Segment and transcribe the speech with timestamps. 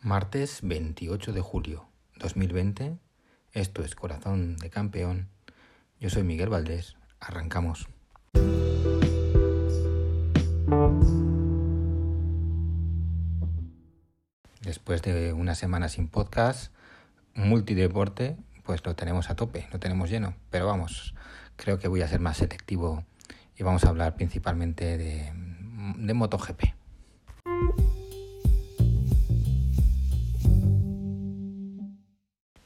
[0.00, 2.98] Martes 28 de julio 2020.
[3.52, 5.30] Esto es Corazón de Campeón.
[5.98, 6.96] Yo soy Miguel Valdés.
[7.18, 7.88] Arrancamos.
[14.60, 16.72] Después de una semana sin podcast,
[17.34, 20.34] multideporte, pues lo tenemos a tope, lo tenemos lleno.
[20.50, 21.14] Pero vamos,
[21.56, 23.04] creo que voy a ser más selectivo
[23.56, 25.32] y vamos a hablar principalmente de,
[25.96, 26.62] de MotoGP.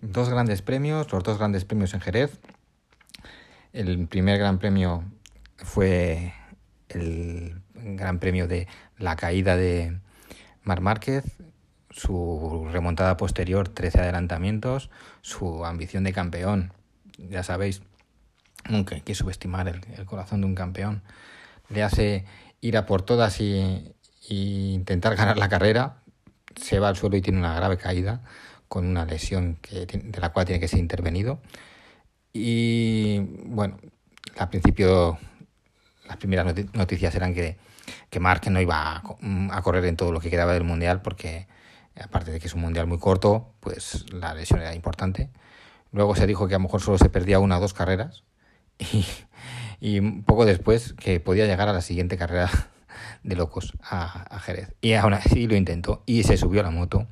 [0.01, 2.41] Dos grandes premios, los dos grandes premios en Jerez.
[3.73, 5.05] El primer gran premio
[5.57, 6.33] fue
[6.89, 8.67] el gran premio de
[8.97, 10.01] la caída de
[10.63, 11.25] Mar Márquez,
[11.91, 16.73] su remontada posterior, 13 adelantamientos, su ambición de campeón.
[17.19, 17.83] Ya sabéis,
[18.69, 21.03] nunca hay que subestimar el, corazón de un campeón.
[21.69, 22.25] Le hace
[22.61, 23.95] ir a por todas y,
[24.29, 26.03] intentar ganar la carrera.
[26.57, 28.23] Se va al suelo y tiene una grave caída
[28.69, 31.41] con una lesión de la cual tiene que ser intervenido.
[32.33, 33.79] Y bueno,
[34.37, 35.19] al principio
[36.07, 37.57] las primeras noticias eran que,
[38.11, 41.47] que Mark no iba a, correr en todo lo que quedaba del Mundial porque
[42.01, 45.31] aparte de que es un Mundial muy corto, pues la lesión era importante.
[45.93, 48.25] Luego se dijo que a lo mejor solo se perdía una o dos carreras
[49.81, 52.51] y, poco después que podía llegar a la siguiente carrera
[53.23, 54.75] de locos a, Jerez.
[54.81, 57.07] Y aún así lo intentó y se subió a la moto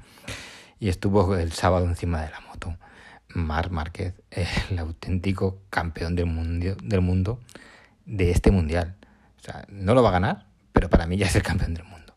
[0.79, 2.77] y estuvo el sábado encima de la moto.
[3.29, 4.15] Mar Márquez,
[4.71, 7.41] el auténtico campeón del mundo, del mundo
[8.05, 8.95] de este mundial.
[9.39, 11.85] O sea, no lo va a ganar, pero para mí ya es el campeón del
[11.85, 12.15] mundo.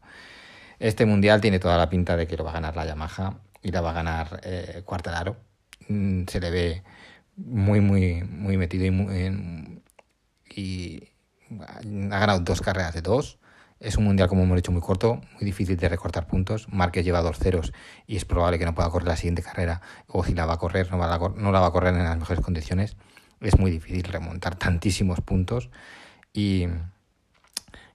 [0.80, 3.72] Este mundial tiene toda la pinta de que lo va a ganar la Yamaha y
[3.72, 5.36] la va a ganar eh, Cuartararo.
[5.90, 6.84] Mm, se le ve
[7.46, 8.86] muy, muy, muy metido
[10.56, 11.04] y,
[11.62, 13.40] ha ganado dos carreras de dos.
[13.80, 16.68] Es un mundial, como hemos dicho, muy corto, muy difícil de recortar puntos.
[16.70, 17.72] Márquez lleva dos ceros
[18.06, 20.58] y es probable que no pueda correr la siguiente carrera o si la va a
[20.58, 22.98] correr, no, no la va a correr en las mejores condiciones
[23.42, 25.70] es muy difícil remontar tantísimos puntos
[26.34, 26.68] y,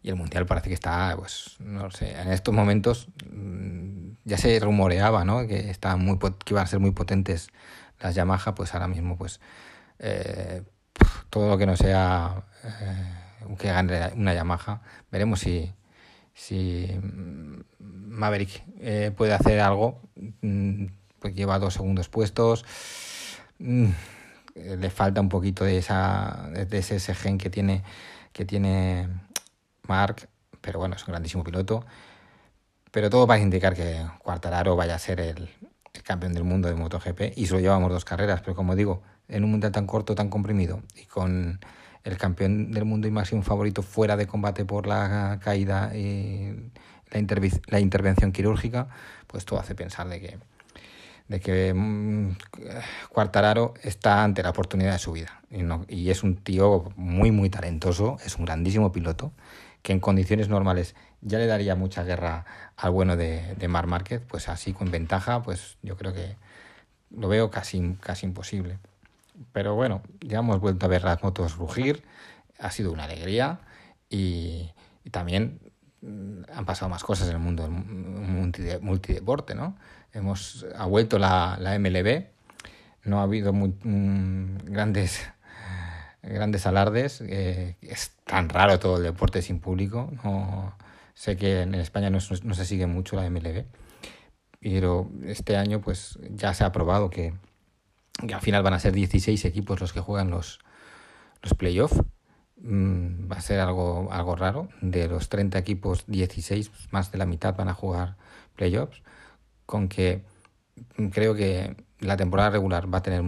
[0.03, 4.59] y el Mundial parece que está, pues, no sé, en estos momentos mm, ya se
[4.61, 5.47] rumoreaba, ¿no?
[5.47, 7.49] Que, muy, que iban a ser muy potentes
[8.01, 9.41] las Yamaha, pues ahora mismo, pues,
[9.99, 10.63] eh,
[11.31, 15.73] todo lo que no sea eh, que gane una Yamaha, veremos si,
[16.33, 20.01] si mm, Maverick eh, puede hacer algo,
[20.43, 20.87] mm,
[21.19, 22.65] pues lleva dos segundos puestos.
[23.59, 27.83] Eh, le falta un poquito de esa de ese, gen que tiene
[28.33, 29.09] que tiene
[29.89, 30.29] Mark,
[30.61, 31.85] pero bueno, es un grandísimo piloto.
[32.91, 35.51] Pero todo parece indicar que Cuartararo vaya a ser el,
[36.03, 39.51] campeón del mundo de MotoGP y solo llevamos dos carreras, pero como digo, en un
[39.51, 41.61] mundial tan corto, tan comprimido y con
[42.03, 46.71] el campeón del mundo y máximo favorito fuera de combate por la caída y
[47.11, 48.89] la, la intervención quirúrgica,
[49.27, 50.39] pues todo hace pensar de que
[51.29, 52.37] de que mm,
[53.09, 55.41] Cuartararo está ante la oportunidad de su vida.
[55.89, 59.33] Y, es un tío muy, muy talentoso, es un grandísimo piloto,
[59.85, 64.23] que en condiciones normales ya le daría mucha guerra al bueno de, de Mar Márquez,
[64.27, 66.37] pues así con ventaja, pues yo creo que
[67.11, 68.79] lo veo casi, casi imposible.
[69.53, 72.03] Pero bueno, ya hemos vuelto a ver las motos rugir,
[72.59, 73.61] ha sido una alegría
[74.09, 74.71] y,
[75.11, 75.61] también
[76.01, 79.77] mm, han pasado más cosas en el mundo del multideporte, ¿no?
[80.15, 82.25] hemos ha vuelto la, la MLB,
[83.05, 85.29] no ha habido muy, mm, grandes
[86.29, 90.77] grandes alardes, eh, es tan raro todo el deporte sin público, no
[91.15, 93.65] sé que en España no, no, se sigue mucho la MLB,
[94.61, 97.35] pero este año pues ya se ha probado que,
[98.27, 100.61] que al final van a ser 16 equipos los que juegan los,
[101.43, 102.01] los playoffs.
[102.57, 104.69] Mm, va a ser algo, algo raro.
[104.81, 108.17] De los 30 equipos, 16, más de la mitad van a jugar
[108.57, 109.03] playoffs
[109.67, 110.23] con que
[111.13, 113.23] creo que la temporada regular va a tener,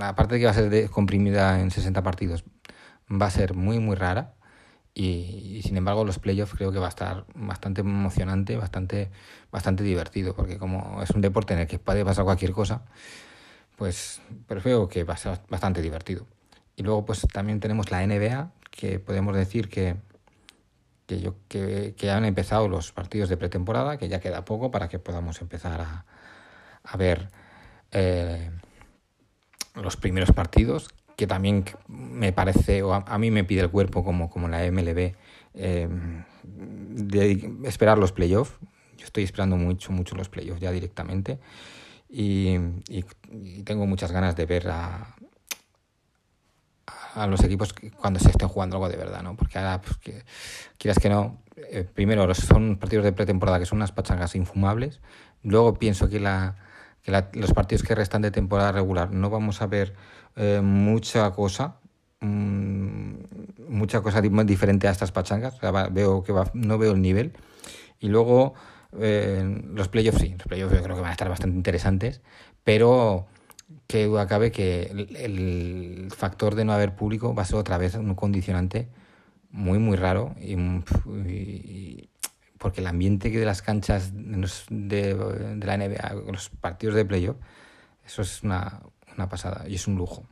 [0.00, 2.44] aparte de que va a ser comprimida en 60 partidos,
[3.10, 4.34] va a ser muy, muy rara.
[4.94, 9.10] Y, sin embargo los playoffs creo que va a estar bastante emocionante, bastante,
[9.52, 12.82] bastante divertido, porque como es un deporte en el que puede pasar cualquier cosa,
[13.76, 16.26] pues creo que va a ser bastante divertido.
[16.76, 19.96] Y luego pues también tenemos la NBA, que podemos decir que
[21.06, 24.88] que, yo, que, que, han empezado los partidos de pretemporada, que ya queda poco para
[24.88, 26.04] que podamos empezar a,
[26.84, 27.30] a ver
[27.92, 28.50] eh,
[29.82, 34.30] los primeros partidos, que también me parece, o a, mí me pide el cuerpo como,
[34.30, 35.14] como la MLB,
[35.54, 35.88] eh,
[36.44, 38.54] de esperar los playoffs.
[38.96, 41.38] Yo estoy esperando mucho, mucho los playoffs ya directamente.
[42.08, 42.56] Y,
[42.88, 43.04] y,
[43.64, 45.14] tengo muchas ganas de ver a,
[47.14, 49.36] a los equipos cuando se estén jugando algo de verdad, ¿no?
[49.36, 50.24] Porque ahora, pues, que,
[50.78, 55.00] quieras que no, eh, primero son partidos de pretemporada que son unas pachangas infumables,
[55.42, 56.56] luego pienso que, la,
[57.32, 59.94] los partidos que restan de temporada regular no vamos a ver
[60.36, 61.76] eh, mucha cosa,
[62.20, 63.14] mmm,
[63.68, 65.58] mucha cosa diferente a estas pachangas,
[65.90, 67.32] veo que no veo el nivel,
[67.98, 68.54] y luego
[68.98, 72.20] eh, los playoffs sí, los playoffs yo creo que van a estar bastante interesantes,
[72.64, 73.26] pero
[73.86, 78.14] que acabe que el, factor de no haber público va a ser otra vez un
[78.14, 78.88] condicionante
[79.50, 80.56] muy, muy raro y,
[82.58, 85.14] porque el ambiente de las canchas de,
[85.62, 87.36] la NBA, los partidos de playoff,
[88.04, 88.80] eso es una,
[89.16, 90.24] una, pasada y es un lujo.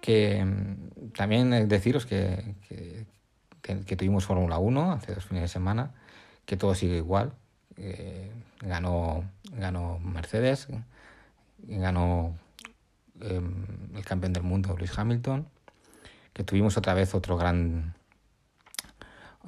[0.00, 3.06] Que mm, también deciros que, que,
[3.62, 5.94] que tuvimos Fórmula 1 hace dos fines de semana,
[6.44, 7.32] que todo sigue igual.
[7.76, 8.30] Eh,
[8.60, 10.68] ganó, ganó Mercedes,
[11.58, 12.36] ganó
[13.20, 13.64] em,
[13.94, 15.48] el campeón del mundo Luis Hamilton,
[16.32, 17.94] que tuvimos otra vez otro gran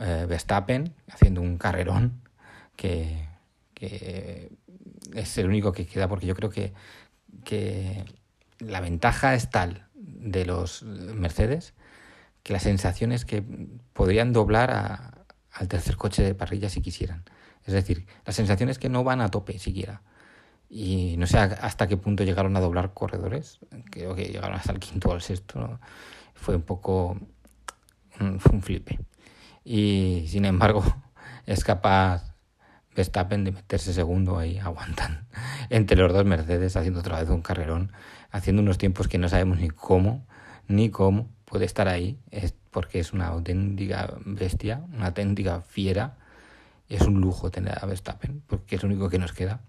[0.00, 2.22] eh, Verstappen haciendo un carrerón
[2.76, 3.28] que,
[5.14, 6.72] es el único que queda porque yo creo que,
[8.58, 11.74] la ventaja es tal de los Mercedes
[12.42, 13.42] que la sensación es que
[13.92, 17.24] podrían doblar al tercer coche de parrilla si quisieran.
[17.64, 20.02] Es decir, la sensación es que no van a tope siquiera
[20.70, 23.58] y no sé hasta qué punto llegaron a doblar corredores,
[23.90, 25.80] creo que llegaron hasta el quinto o el sexto,
[26.34, 27.18] fue un poco
[28.38, 28.98] fue un flipe.
[29.64, 30.82] Y sin embargo,
[31.46, 32.34] es capaz
[32.94, 35.26] Verstappen de meterse segundo ahí, aguantan
[35.70, 37.92] entre los dos Mercedes, haciendo otra vez un carrerón,
[38.30, 40.26] haciendo unos tiempos que no sabemos ni cómo,
[40.68, 46.16] ni cómo puede estar ahí, es porque es una auténtica bestia, una auténtica fiera.
[46.88, 49.60] Es un lujo tener a Verstappen, porque es lo único que nos queda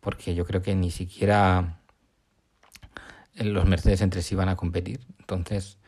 [0.00, 1.80] porque yo creo que ni siquiera
[3.34, 5.00] los Mercedes entre sí van a competir.
[5.18, 5.78] Entonces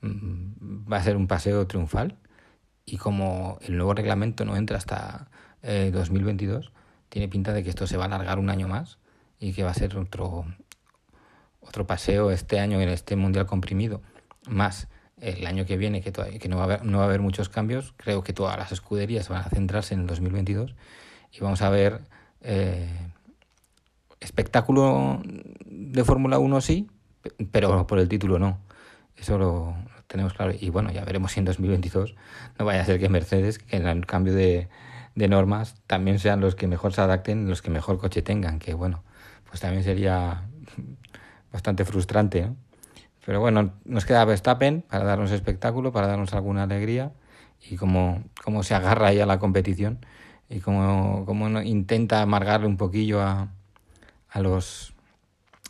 [0.00, 2.18] mm, va a ser un paseo triunfal
[2.84, 5.28] y como el nuevo reglamento no entra hasta
[5.62, 6.70] 2022, eh,
[7.08, 8.98] tiene pinta de que esto se va a alargar un año más
[9.38, 10.44] y que va a ser otro,
[11.60, 14.02] otro paseo este año en este Mundial comprimido,
[14.48, 14.88] más
[15.18, 17.48] el año que viene, que, que no, va a haber, no va a haber muchos
[17.48, 17.92] cambios.
[17.98, 20.74] Creo que todas las escuderías van a centrarse en el 2022
[21.32, 22.00] y vamos a ver...
[22.42, 22.88] Eh,
[24.20, 25.22] espectáculo
[25.64, 26.88] de Fórmula 1 sí,
[27.50, 28.58] pero por el título no.
[29.16, 29.74] Eso lo,
[30.10, 30.52] tenemos claro.
[30.58, 32.16] Y bueno, ya veremos si en 2022
[32.58, 34.68] no vaya a ser que Mercedes, que en el cambio de,
[35.14, 39.04] normas, también sean los que mejor se adapten, los que mejor coche tengan, que bueno,
[39.48, 40.42] pues también sería
[41.52, 42.50] bastante frustrante.
[43.24, 47.12] Pero bueno, nos queda Verstappen para darnos espectáculo, para darnos alguna alegría
[47.68, 50.04] y cómo, cómo se agarra ahí a la competición
[50.48, 53.48] y cómo, cómo intenta amargarle un poquillo a,
[54.30, 54.94] a los,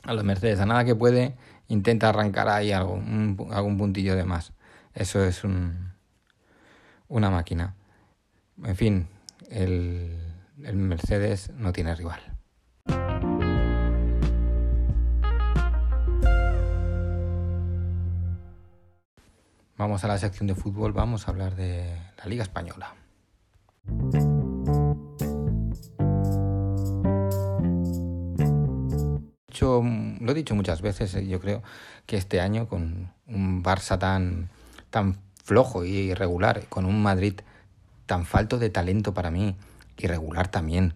[0.05, 0.61] a los Mercedes.
[0.61, 1.35] A nada que puede,
[1.71, 4.53] intenta arrancar ahí algo, un, algún puntillo de más.
[4.93, 5.93] Eso es un,
[7.09, 7.75] una máquina.
[8.63, 9.09] En fin,
[9.49, 12.21] el, el Mercedes no tiene rival.
[19.79, 22.95] Vamos a la sección de fútbol, vamos a hablar de la Liga Española.
[29.63, 31.63] Lo he dicho muchas veces, eh, yo creo
[32.07, 34.51] que este año con un Barça tan,
[34.91, 37.41] tan flojo y irregular, con un Madrid
[38.07, 39.57] tan falto de talento para mí,
[39.97, 40.95] irregular también,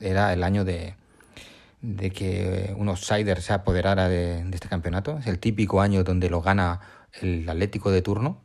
[0.00, 0.94] era el año de,
[1.80, 5.18] de que un outsider se apoderara de, de, este campeonato.
[5.18, 6.80] Es el típico año donde lo gana
[7.20, 8.40] el Atlético de turno.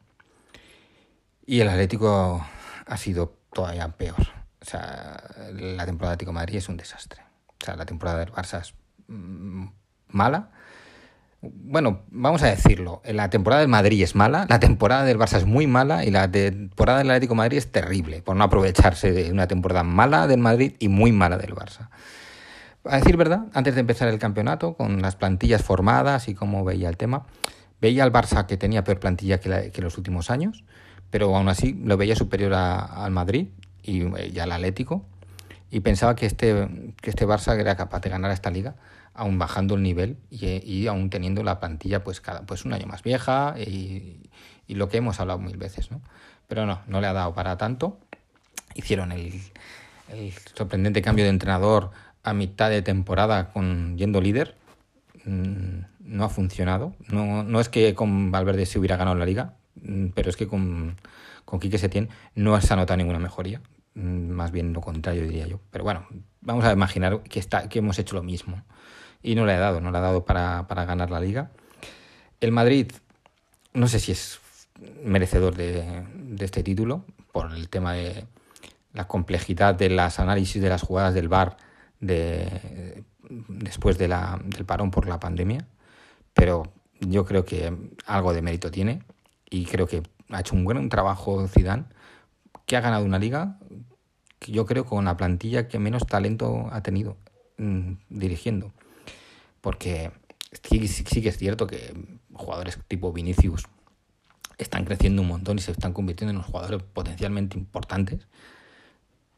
[1.46, 2.46] Y el Atlético
[2.86, 4.28] ha sido todavía peor.
[4.62, 7.22] O sea, la temporada de Atlético Madrid es un desastre.
[7.62, 8.81] O sea, la temporada del Barça es Mm,
[10.08, 10.52] mala.
[11.42, 15.46] Bueno, vamos a decirlo, la temporada del Madrid es mala, la temporada del Barça es
[15.46, 19.32] muy mala y la temporada del Atlético de Madrid es terrible, por no aprovecharse de
[19.32, 21.90] una temporada mala del Madrid y muy mala del Barça.
[22.84, 26.90] A decir verdad, antes de empezar el campeonato, con las plantillas formadas y cómo veía
[26.90, 27.26] el tema,
[27.80, 30.64] veía al Barça que tenía peor plantilla que, que los últimos años,
[31.10, 33.48] pero aún así lo veía superior al Madrid
[33.82, 35.06] y, y, al Atlético,
[35.72, 38.76] y pensaba que este, que este Barça era capaz de ganar esta liga
[39.14, 43.04] aún bajando el nivel y, aún teniendo la plantilla pues cada pues un año más
[43.04, 44.18] vieja y,
[44.68, 46.02] lo que hemos hablado mil veces, ¿no?
[46.48, 48.00] Pero no, no le ha dado para tanto.
[48.74, 49.42] Hicieron el,
[50.56, 51.92] sorprendente cambio de entrenador
[52.24, 54.56] a mitad de temporada con yendo líder.
[55.26, 56.96] Mm, no ha funcionado.
[57.10, 60.48] No, no es que con Valverde se hubiera ganado la liga, mm, pero es que
[60.48, 60.96] con,
[61.44, 63.60] con Quique Setién no se ha notado ninguna mejoría.
[63.96, 65.60] Mm, más bien lo contrario diría yo.
[65.70, 66.08] Pero bueno,
[66.40, 68.64] vamos a imaginar que, está, que hemos hecho lo mismo
[69.24, 71.52] y no le ha dado, no le ha dado para, ganar la liga.
[72.40, 72.92] El Madrid
[73.74, 74.40] no sé si es
[75.04, 76.04] merecedor de,
[76.40, 78.26] este título por el tema de
[78.94, 81.58] la complejidad de las análisis de las jugadas del VAR
[82.00, 83.04] de,
[83.48, 85.68] después de la, del parón por la pandemia,
[86.34, 87.74] pero yo creo que
[88.06, 89.04] algo de mérito tiene
[89.50, 91.86] y creo que ha hecho un buen trabajo Zidane,
[92.66, 93.58] que ha ganado una liga
[94.48, 97.18] yo creo con la plantilla que menos talento ha tenido
[97.58, 98.72] mm, dirigiendo,
[99.62, 100.12] porque
[100.64, 101.94] sí, sí que es cierto que
[102.34, 103.66] jugadores tipo Vinicius
[104.58, 108.28] están creciendo un montón y se están convirtiendo en unos jugadores potencialmente importantes,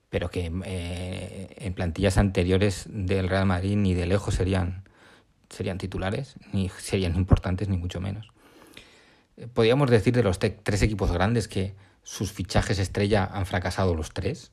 [0.10, 4.84] pero que eh, en plantillas anteriores del Real Madrid ni de lejos serían,
[5.50, 8.28] serían titulares, ni serían importantes, ni mucho menos.
[9.38, 14.12] Eh, podríamos decir de los tres equipos grandes que sus fichajes estrella han fracasado los
[14.12, 14.52] tres.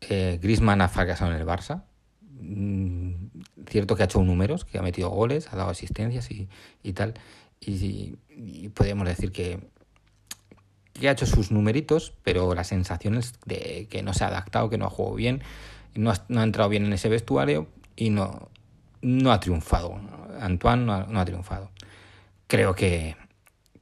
[0.00, 1.84] Eh, Grisman ha fracasado en el Barça.
[2.42, 3.28] Mm,
[3.68, 6.48] cierto que ha hecho números, que ha metido goles, ha dado asistencias y,
[6.82, 7.14] y tal
[7.64, 9.60] y, podríamos decir que,
[10.92, 14.78] que, ha hecho sus numeritos, pero las sensaciones de que no se ha adaptado, que
[14.78, 15.42] no ha jugado bien,
[15.94, 18.48] no ha, no ha entrado bien en ese vestuario y no,
[19.00, 20.00] no ha triunfado.
[20.40, 21.70] Antoine no ha, triunfado.
[22.48, 23.16] Creo que,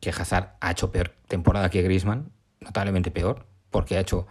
[0.00, 4.26] que Hazard ha hecho peor temporada que Griezmann, notablemente peor, porque ha hecho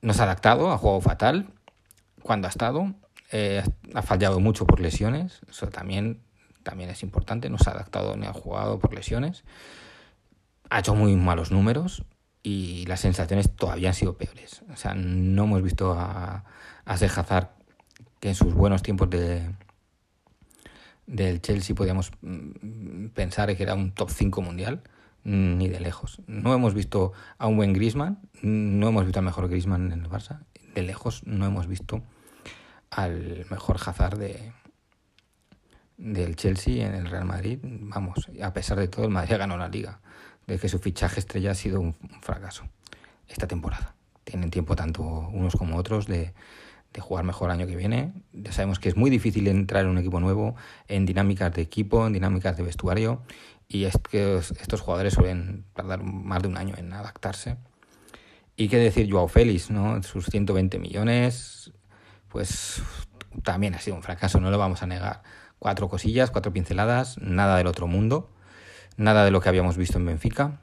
[0.00, 1.48] no se ha adaptado, ha jugado fatal
[2.22, 2.94] cuando ha estado,
[3.30, 3.62] eh,
[3.94, 6.22] ha fallado mucho por lesiones, eso también
[6.62, 9.44] también es importante, no se ha adaptado ni ha jugado por lesiones,
[10.68, 12.04] ha hecho muy malos números
[12.42, 14.62] y las sensaciones todavía han sido peores.
[14.70, 16.44] O sea, no hemos visto a,
[16.84, 17.50] a
[18.20, 19.50] que en sus buenos tiempos de
[21.06, 24.82] del Chelsea podíamos mm, pensar que era un top 5 mundial,
[25.24, 26.20] ni de lejos.
[26.26, 30.10] No hemos visto a un buen Griezmann, no hemos visto al mejor Griezmann en el
[30.10, 30.44] Barça,
[30.74, 32.02] de lejos no hemos visto
[32.90, 34.52] al mejor Hazard de,
[35.98, 39.68] del Chelsea en el Real Madrid, vamos, a pesar de todo, el Madrid ganado la
[39.68, 40.00] liga,
[40.46, 42.64] de que su fichaje estrella ha sido un, fracaso
[43.26, 43.94] esta temporada.
[44.24, 46.32] Tienen tiempo tanto unos como otros de,
[46.92, 48.12] de jugar mejor año que viene.
[48.32, 50.54] Ya sabemos que es muy difícil entrar en un equipo nuevo,
[50.86, 53.22] en dinámicas de equipo, en dinámicas de vestuario,
[53.68, 57.56] y es que estos jugadores suelen tardar más de un año en adaptarse.
[58.56, 60.02] Y qué decir Joao Félix, ¿no?
[60.02, 61.72] Sus 120 millones,
[62.28, 62.82] pues
[63.42, 65.22] también ha sido un fracaso, no lo vamos a negar
[65.58, 68.30] Cuatro cosillas, cuatro pinceladas, nada del otro mundo,
[68.96, 70.60] nada de lo que habíamos visto en Benfica.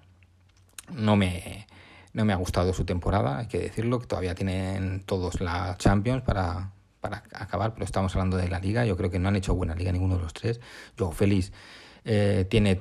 [0.94, 1.68] No me,
[2.14, 6.24] no me ha gustado su temporada, hay que decirlo, que todavía tienen todos la Champions
[6.24, 8.86] para, para acabar, pero estamos hablando de la liga.
[8.86, 10.62] Yo creo que no han hecho buena liga ninguno de los tres.
[10.98, 11.52] Yo feliz.
[12.06, 12.80] Eh, tiene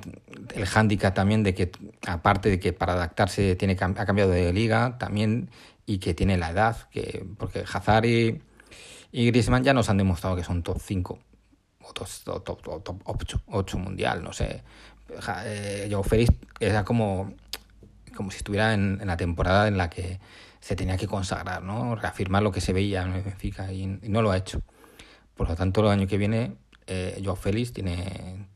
[0.53, 1.71] el hándicap también de que,
[2.07, 5.49] aparte de que para adaptarse tiene, ha cambiado de liga también
[5.85, 8.05] y que tiene la edad, que porque Hazard
[9.15, 11.19] y, Griezmann ya nos han demostrado que son top 5
[11.87, 13.01] o top, top,
[13.47, 14.63] 8, mundial, no sé.
[15.45, 17.33] Eh, Joe Félix era como,
[18.15, 20.19] como si estuviera en, la temporada en la que
[20.59, 21.95] se tenía que consagrar, ¿no?
[21.95, 24.61] reafirmar lo que se veía en Benfica y, no lo ha hecho.
[25.35, 26.55] Por lo tanto, el año que viene,
[26.87, 28.47] eh, Joao Félix tiene,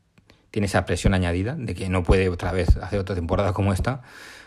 [0.52, 4.02] tiene esa presión añadida de que no puede otra vez hacer otra temporada como esta,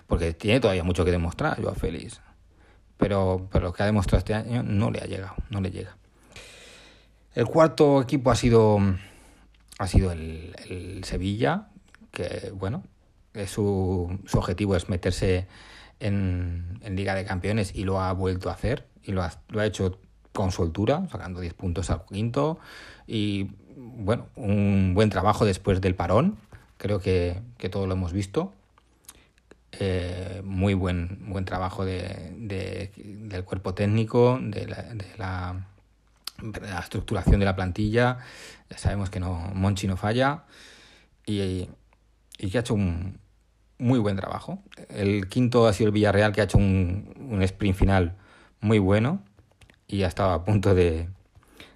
[0.07, 2.21] porque tiene todavía mucho que demostrar Joao Félix.
[2.97, 5.97] Pero, pero lo que ha demostrado este año no le ha llegado, no le llega.
[7.35, 8.79] El cuarto equipo ha sido,
[9.79, 11.69] ha sido el, Sevilla,
[12.11, 12.83] que bueno,
[13.47, 15.47] su, su objetivo es meterse
[16.01, 19.67] en, Liga de Campeones y lo ha vuelto a hacer y lo ha, lo ha
[19.67, 19.99] hecho
[20.33, 22.59] con soltura, sacando 10 puntos al quinto
[23.07, 26.37] y bueno, un buen trabajo después del parón,
[26.77, 28.53] creo que, que todo lo hemos visto.
[29.73, 34.67] Eh, muy buen, buen trabajo de, del cuerpo técnico, de
[35.17, 35.67] la
[36.81, 38.19] estructuración de la plantilla,
[38.71, 40.45] ya sabemos que no Monchi no falla
[41.27, 41.69] y,
[42.39, 43.19] que ha hecho un
[43.79, 44.63] muy buen trabajo.
[44.89, 48.17] El quinto ha sido el Villarreal que ha hecho un, sprint final
[48.61, 49.23] muy bueno
[49.87, 51.09] y ya estaba a punto de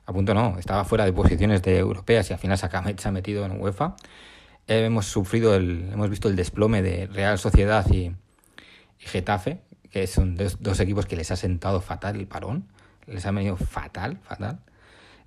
[0.06, 3.44] a punto no, estaba fuera de posiciones de europeas y al final se ha, metido
[3.44, 3.96] en UEFA.
[4.68, 8.12] hemos sufrido el, hemos visto el desplome de Real Sociedad y,
[9.00, 12.68] y Getafe, que son dos, equipos que les ha sentado fatal el parón
[13.07, 14.61] les ha venido fatal, fatal.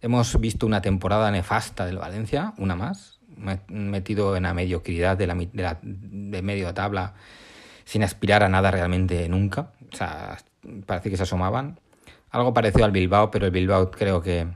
[0.01, 3.19] Hemos visto una temporada nefasta del Valencia, una más,
[3.67, 7.13] metido en la mediocridad de, la, de, la, de medio tabla
[7.85, 9.71] sin aspirar a nada realmente nunca.
[9.91, 10.37] O sea,
[10.85, 11.79] parece que se asomaban.
[12.29, 14.47] Algo parecido al Bilbao, pero el Bilbao creo que,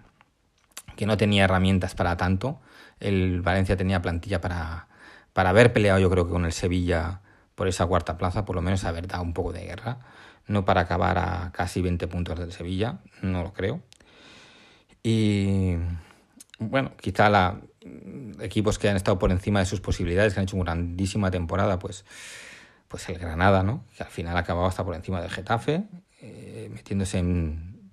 [0.96, 2.62] que no tenía herramientas para tanto.
[3.00, 4.88] El Valencia tenía plantilla para,
[5.34, 7.22] para haber peleado, yo creo que con el Sevilla
[7.56, 10.00] por esa cuarta plaza, por lo menos haber dado un poco de guerra
[10.48, 13.82] no para acabar a casi 20 puntos del Sevilla, no lo creo.
[15.04, 15.76] Y
[16.60, 17.60] bueno, quizá la,
[18.40, 21.80] equipos que han estado por encima de sus posibilidades, que han hecho una grandísima temporada,
[21.80, 22.06] pues,
[22.88, 23.84] pues el Granada, ¿no?
[23.96, 25.84] que al final ha acabado hasta por encima del Getafe,
[26.22, 27.92] eh, metiéndose en,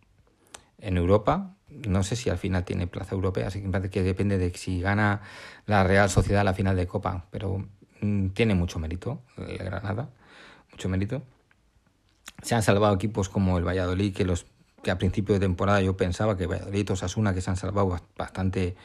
[0.78, 1.57] en Europa.
[1.69, 4.52] No sé si al final tiene plaza europea, así que me parece que depende de
[4.54, 5.23] si gana
[5.66, 7.64] la Real Sociedad la final de Copa, pero
[8.00, 10.11] mm, tiene mucho mérito el Granada,
[10.73, 11.23] mucho mérito.
[12.42, 14.47] Se han salvado equipos como el Valladolid, que los
[14.82, 18.76] que a principio de temporada yo pensaba que Valladolid Osasuna, que se han salvado bastante,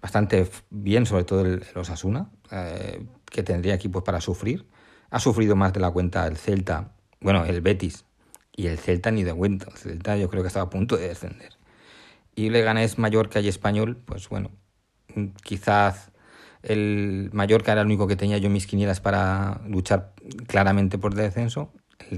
[0.00, 4.66] bastante bien, sobre todo el, Osasuna, eh, que tendría equipos para sufrir.
[5.10, 8.04] Ha sufrido más de la cuenta el Celta, bueno, el Betis
[8.56, 9.66] y el Celta ni de cuenta.
[9.70, 11.52] El Celta yo creo que estaba a punto de descender.
[12.36, 14.50] Y le es Mallorca y Español, pues bueno,
[15.42, 16.10] quizás
[16.62, 20.14] el Mallorca era el único que tenía yo mis quinielas para luchar
[20.46, 21.72] claramente por el descenso.
[22.10, 22.16] El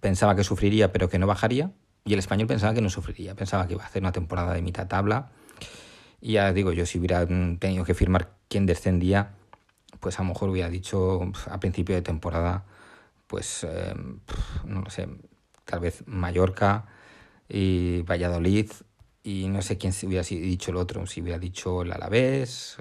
[0.00, 1.70] pensaba que sufriría pero que no bajaría
[2.04, 4.62] y el español pensaba que no sufriría, pensaba que iba a hacer una temporada de
[4.62, 5.30] mitad tabla.
[6.20, 9.34] Y ya digo yo, si hubiera tenido que firmar quién descendía,
[10.00, 11.20] pues a lo mejor hubiera dicho
[11.50, 12.64] a principio de temporada,
[13.26, 13.94] pues eh,
[14.64, 15.08] no lo sé,
[15.64, 16.86] tal vez Mallorca
[17.48, 18.70] y Valladolid
[19.22, 22.78] y no sé quién hubiera dicho el otro, si hubiera dicho el Alavés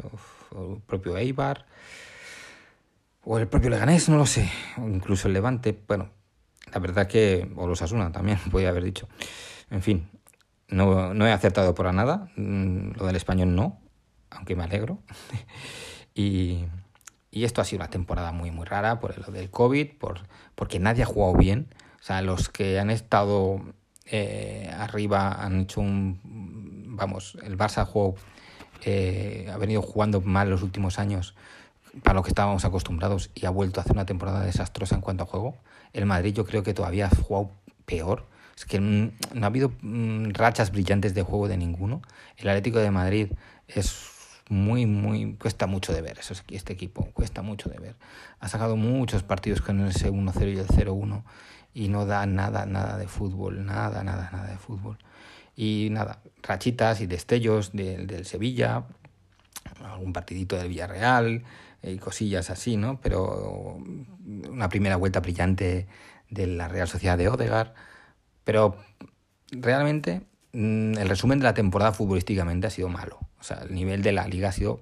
[0.52, 1.66] o, el propio Eibar
[3.24, 6.10] o el propio Leganés, no lo sé, o incluso el Levante, bueno,
[6.74, 9.08] la verdad que, o los Asuna también, podía haber dicho.
[9.70, 10.10] En fin,
[10.68, 13.80] no, no he acertado por nada, mm, lo del español no,
[14.30, 15.00] aunque me alegro.
[16.16, 16.66] y,
[17.32, 20.22] y, esto ha sido una temporada muy, muy rara por lo del COVID, por,
[20.56, 21.74] porque nadie ha jugado bien.
[22.00, 23.62] O sea, los que han estado
[24.06, 26.20] eh, arriba han hecho un...
[26.98, 28.16] Vamos, el Barça jugado,
[28.84, 31.36] eh, ha venido jugando mal los últimos años
[32.04, 35.24] para lo que estábamos acostumbrados y ha vuelto a hacer una temporada desastrosa en cuanto
[35.24, 35.58] a juego.
[35.94, 37.52] El Madrid yo creo que todavía ha jugado
[37.86, 38.26] peor.
[38.56, 42.02] Es que no ha habido mm, rachas brillantes de juego de ninguno.
[42.38, 43.32] El Atlético de Madrid
[43.68, 44.12] es
[44.50, 45.36] muy, muy...
[45.36, 47.96] Cuesta mucho de ver eso, este equipo, cuesta mucho de ver.
[48.40, 51.24] Ha sacado muchos partidos con ese 1-0 y el 0-1
[51.74, 54.98] y no da nada, nada de fútbol, nada, nada, nada de fútbol.
[55.56, 58.84] Y nada, rachitas y destellos del Sevilla,
[59.84, 61.44] algún partidito del Villarreal,
[61.84, 63.00] y cosillas así, ¿no?
[63.02, 63.78] Pero
[64.50, 65.88] una primera vuelta brillante
[66.30, 67.74] de la Real Sociedad de Odegar.
[68.44, 68.78] Pero
[69.52, 70.22] realmente
[70.54, 73.20] mm, el resumen de la temporada futbolísticamente ha sido malo.
[73.40, 74.82] O sea, el nivel de la liga ha sido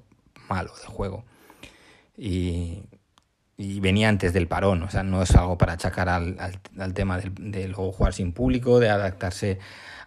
[0.49, 1.25] malo de juego.
[2.17, 2.83] Y,
[3.57, 6.37] venía antes del parón, o sea, no es algo para achacar al,
[6.77, 9.59] al, tema de, de, luego jugar sin público, de adaptarse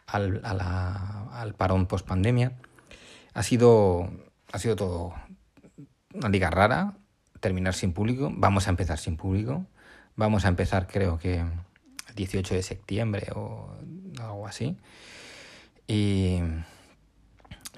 [0.06, 2.52] al, al parón post pandemia.
[3.34, 4.10] Ha sido,
[4.52, 5.14] ha sido todo,
[6.14, 6.94] una liga rara,
[7.40, 9.66] terminar sin público, vamos a empezar sin público,
[10.16, 13.74] vamos a empezar creo que el 18 de septiembre o
[14.20, 14.76] algo así.
[15.86, 16.40] Y,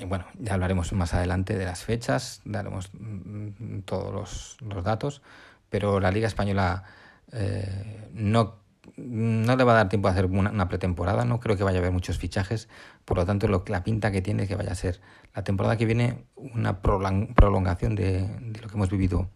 [0.07, 5.23] bueno, ya hablaremos más adelante de las fechas, daremos mm, todos los, datos,
[5.71, 6.85] pero la Liga Española
[7.33, 8.64] eh, no
[8.97, 11.81] no le va a dar tiempo a hacer una, pretemporada, no creo que vaya a
[11.81, 12.69] haber muchos fichajes,
[13.05, 15.01] por lo tanto la pinta que tiene que vaya a ser
[15.35, 18.29] la temporada que viene una prolongación de,
[18.63, 19.31] lo que hemos vivido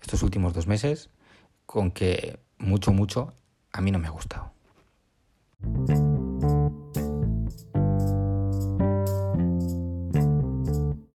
[0.00, 1.10] estos últimos dos meses,
[1.66, 3.34] con que mucho, mucho
[3.72, 4.52] a mí no me ha gustado.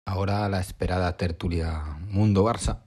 [0.06, 2.87] Ahora la esperada tertulia Mundo Barça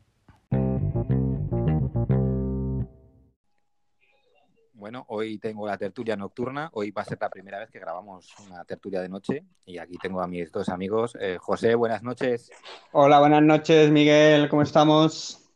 [4.80, 6.70] Bueno, hoy tengo la tertulia nocturna.
[6.72, 9.44] Hoy va a ser la primera vez que grabamos una tertulia de noche.
[9.66, 11.18] Y aquí tengo a mis dos amigos.
[11.20, 12.50] Eh, José, buenas noches.
[12.92, 14.48] Hola, buenas noches, Miguel.
[14.48, 15.46] ¿Cómo estamos?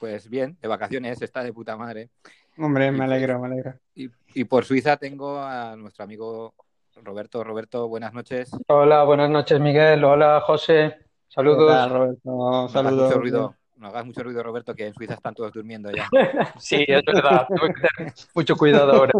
[0.00, 2.10] Pues bien, de vacaciones, está de puta madre.
[2.58, 3.74] Hombre, me alegro, me alegro.
[3.94, 6.54] Y, por Suiza tengo a nuestro amigo
[6.96, 7.44] Roberto.
[7.44, 8.50] Roberto, buenas noches.
[8.66, 10.02] Hola, buenas noches, Miguel.
[10.02, 10.96] Hola, José.
[11.28, 11.70] Saludos.
[11.70, 12.68] Hola, Roberto.
[12.70, 13.06] Saludos.
[13.06, 16.08] Mucho ruido no hagas mucho ruido, Roberto, que en Suiza están todos durmiendo ya.
[16.58, 17.46] sí, es verdad.
[17.48, 19.12] Tengo que tener mucho cuidado ahora.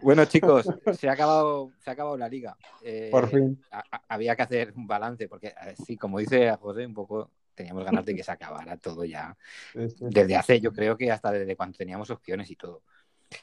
[0.02, 2.56] bueno, chicos, se ha acabado, se ha acabado la liga.
[2.82, 3.62] Eh, Por fin.
[4.08, 5.54] había que hacer un balance, porque
[5.86, 9.36] sí, como dice José, un poco teníamos ganas de que se acabara todo ya.
[9.74, 12.84] Desde hace, yo creo que hasta desde cuando teníamos opciones y todo.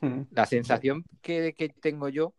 [0.00, 0.22] Mm.
[0.30, 2.32] La sensación que, que tengo yo,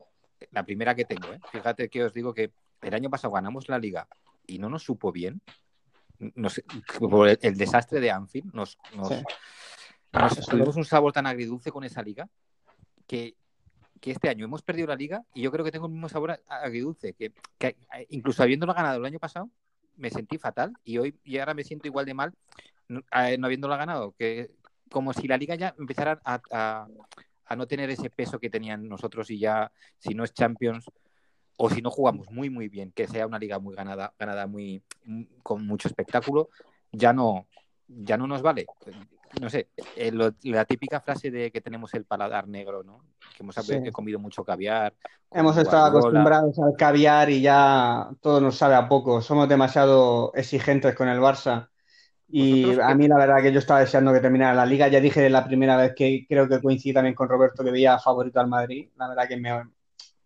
[0.52, 1.40] la primera que tengo, ¿eh?
[1.52, 4.08] fíjate que os digo que el año pasado ganamos la liga
[4.48, 5.42] y no nos supo bien
[7.00, 8.78] por el, desastre de Anfield, nos,
[10.50, 12.30] tuvimos un sabor tan agridulce con esa liga
[13.08, 13.36] que,
[14.02, 17.14] este año hemos perdido la liga y yo creo que tengo el mismo sabor agridulce,
[17.14, 17.76] que, que
[18.10, 19.50] incluso habiéndolo ganado el año pasado,
[19.96, 22.34] me sentí fatal y hoy y ahora me siento igual de mal
[22.88, 24.52] no, habiéndola ganado, que
[24.92, 26.88] como si la liga ya empezara a,
[27.46, 30.86] a, no tener ese peso que tenían nosotros y ya, si no es Champions,
[31.58, 34.84] o si no jugamos muy, muy bien, que sea una liga muy ganada, ganada muy,
[35.44, 36.50] con mucho espectáculo,
[36.92, 37.48] ya no,
[37.88, 38.66] ya no nos vale.
[39.42, 40.12] No sé, eh,
[40.44, 43.02] la típica frase de que tenemos el paladar negro, ¿no?
[43.36, 43.56] Que hemos
[43.92, 44.94] comido mucho caviar.
[45.32, 49.22] Hemos estado acostumbrados al caviar y ya todo nos sabe a poco.
[49.22, 51.68] Somos demasiado exigentes con el Barça.
[52.30, 54.88] Y a mí la verdad que yo estaba deseando que terminara la liga.
[54.88, 58.40] Ya dije la primera vez que creo que coincidí también con Roberto que veía favorito
[58.40, 58.90] al Madrid.
[58.96, 59.52] La verdad que me,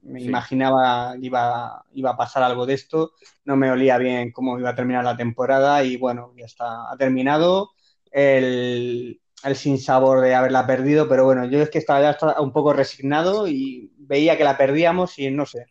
[0.01, 3.11] me imaginaba que iba, iba a pasar algo de esto.
[3.45, 6.91] No me olía bien cómo iba a terminar la temporada y bueno, ya está.
[6.91, 7.71] Ha terminado
[8.11, 12.73] el, el sinsabor de haberla perdido, pero bueno, yo es que estaba ya un poco
[12.73, 15.67] resignado y veía que la perdíamos y no sé,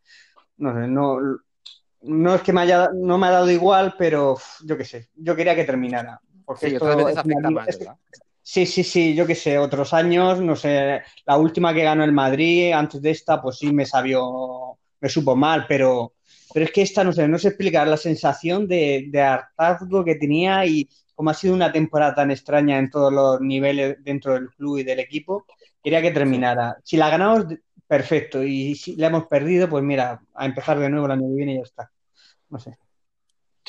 [0.57, 1.19] no sé, no,
[2.03, 5.35] no es que me haya, no me ha dado igual, pero yo qué sé, yo
[5.37, 6.21] quería que terminara.
[6.45, 6.87] Porque esto
[8.51, 12.13] Sí, sí, sí, yo qué sé, otros años, no sé, la última que ganó el
[12.13, 16.15] Madrid, antes de esta, pues sí me sabió, me supo mal, pero,
[16.55, 20.15] pero es que esta, no sé, no sé explicar la sensación de, de hartazgo que
[20.15, 24.49] tenía y como ha sido una temporada tan extraña en todos los niveles dentro del
[24.51, 25.45] club y del equipo,
[25.83, 26.79] quería que terminara.
[26.83, 27.45] Si la ganamos,
[27.87, 31.35] perfecto, y si la hemos perdido, pues mira, a empezar de nuevo el año que
[31.37, 31.91] viene y ya está.
[32.51, 32.79] No sé.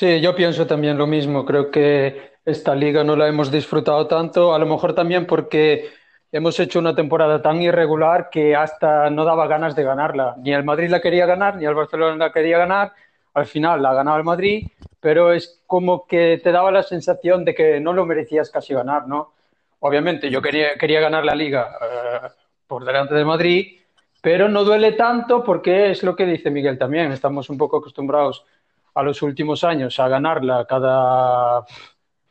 [0.00, 1.44] Sí, yo pienso también lo mismo.
[1.44, 5.90] Creo que esta liga no la hemos disfrutado tanto, a lo mejor también porque
[6.32, 10.36] hemos hecho una temporada tan irregular que hasta no daba ganas de ganarla.
[10.38, 12.92] Ni el Madrid la quería ganar, ni el Barcelona la quería ganar.
[13.34, 14.68] Al final la ganaba el Madrid,
[15.00, 19.06] pero es como que te daba la sensación de que no lo merecías casi ganar,
[19.06, 19.34] ¿no?
[19.80, 22.28] Obviamente yo quería, quería ganar la liga eh,
[22.66, 23.80] por delante del Madrid,
[24.22, 27.12] pero no duele tanto porque es lo que dice Miguel también.
[27.12, 28.46] Estamos un poco acostumbrados
[28.94, 31.64] a los últimos años a ganarla cada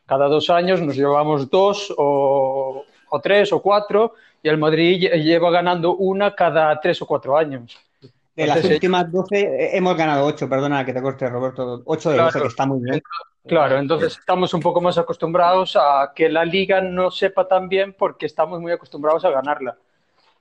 [0.10, 2.84] cada dos años nos llevamos dos o,
[3.22, 7.78] tres o cuatro y el Madrid lleva ganando una cada tres o cuatro años.
[8.36, 12.18] De las últimas doce eh, hemos ganado ocho, perdona que te corte Roberto, ocho de
[12.18, 13.02] doce, que está muy bien.
[13.46, 17.94] Claro, entonces estamos un poco más acostumbrados a que la liga no sepa tan bien
[17.98, 19.78] porque estamos muy acostumbrados a ganarla.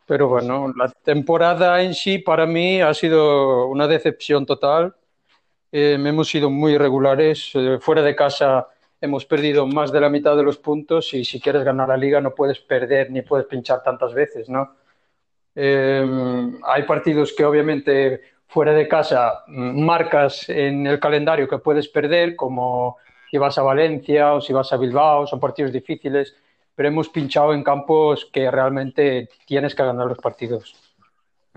[0.06, 4.94] Pero bueno, la temporada en sí para mí ha sido una decepción total.
[5.70, 7.50] Eh, hemos sido muy irregulares.
[7.54, 8.68] Eh, fuera de casa
[9.00, 12.20] hemos perdido más de la mitad de los puntos y si quieres ganar la liga
[12.20, 14.74] no puedes perder ni puedes pinchar tantas veces, ¿no?
[15.54, 21.88] Em, hay partidos que obviamente fuera de casa mm, marcas en el calendario que puedes
[21.88, 22.96] perder, como
[23.30, 26.34] si vas a Valencia o si vas a Bilbao, son partidos difíciles,
[26.74, 30.87] pero hemos pinchado en campos que realmente tienes que ganar los partidos.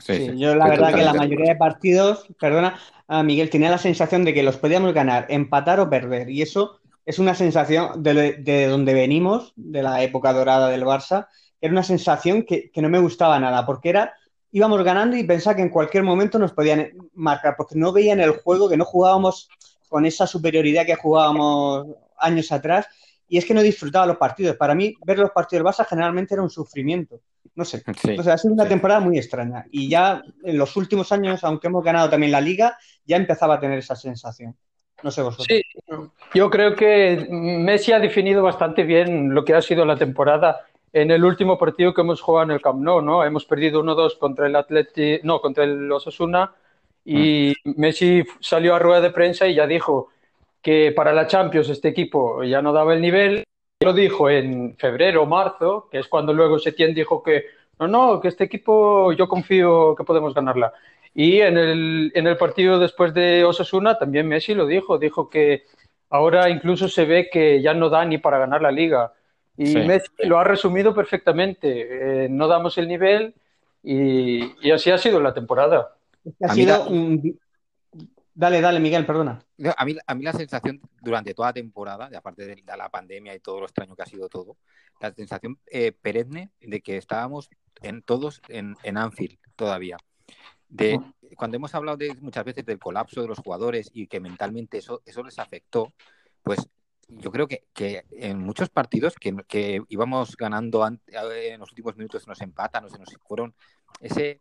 [0.03, 2.79] Sí, yo la verdad que la mayoría de partidos, perdona,
[3.23, 7.19] Miguel, tenía la sensación de que los podíamos ganar, empatar o perder, y eso es
[7.19, 11.27] una sensación de, donde venimos, de la época dorada del Barça,
[11.59, 14.13] era una sensación que, no me gustaba nada, porque era,
[14.51, 18.31] íbamos ganando y pensaba que en cualquier momento nos podían marcar, porque no veían el
[18.31, 19.49] juego, que no jugábamos
[19.89, 21.87] con esa superioridad que jugábamos
[22.17, 22.87] años atrás,
[23.32, 24.58] y es que no disfrutaba los partidos.
[24.58, 27.22] Para mí, ver los partidos del Barça generalmente era un sufrimiento.
[27.56, 27.82] No sé.
[27.88, 29.65] Entonces ha sido una temporada muy extraña.
[29.72, 33.60] Y ya en los últimos años, aunque hemos ganado también la liga, ya empezaba a
[33.62, 34.58] tener esa sensación.
[35.02, 35.48] No sé vosotros.
[35.48, 35.63] Sí,
[36.34, 41.10] yo creo que Messi ha definido bastante bien lo que ha sido la temporada en
[41.10, 43.24] el último partido que hemos jugado en el Camp Nou, ¿no?
[43.24, 46.54] Hemos perdido 1-2 contra el Atleti, no, contra el Osasuna
[47.06, 47.72] y mm.
[47.78, 50.10] Messi salió a rueda de prensa y ya dijo
[50.62, 53.43] que para la Champions este equipo ya no daba el nivel.
[53.82, 57.45] Lo dijo en febrero o marzo, que es cuando luego Setién dijo que
[57.80, 60.71] no, no, que este equipo yo confío que podemos ganarla.
[61.15, 65.63] Y en el, en el partido después de Osasuna también Messi lo dijo, dijo que
[66.10, 69.13] ahora incluso se ve que ya no da ni para ganar la liga.
[69.58, 72.26] Y Messi lo ha resumido perfectamente.
[72.26, 73.34] Eh, no damos el nivel
[73.84, 75.95] y, y, así ha sido la temporada.
[76.43, 77.39] Ha sido un...
[78.34, 79.39] Dale, dale, Miguel, perdona.
[79.78, 83.39] A mí, a mí la sensación durante toda la temporada, aparte de la pandemia y
[83.39, 84.58] todo lo extraño que ha sido todo,
[85.02, 87.50] la sensación eh, perenne de que estábamos
[87.82, 89.98] en todos en, en Anfield todavía
[90.72, 91.00] de
[91.36, 95.02] cuando hemos hablado de, muchas veces del colapso de los jugadores y que mentalmente eso,
[95.06, 95.94] eso les afectó,
[96.44, 96.70] pues
[97.10, 102.26] yo creo que, que en muchos partidos que, que íbamos ganando en los últimos minutos
[102.26, 103.54] nos empatan o se nos fueron
[104.00, 104.39] ese,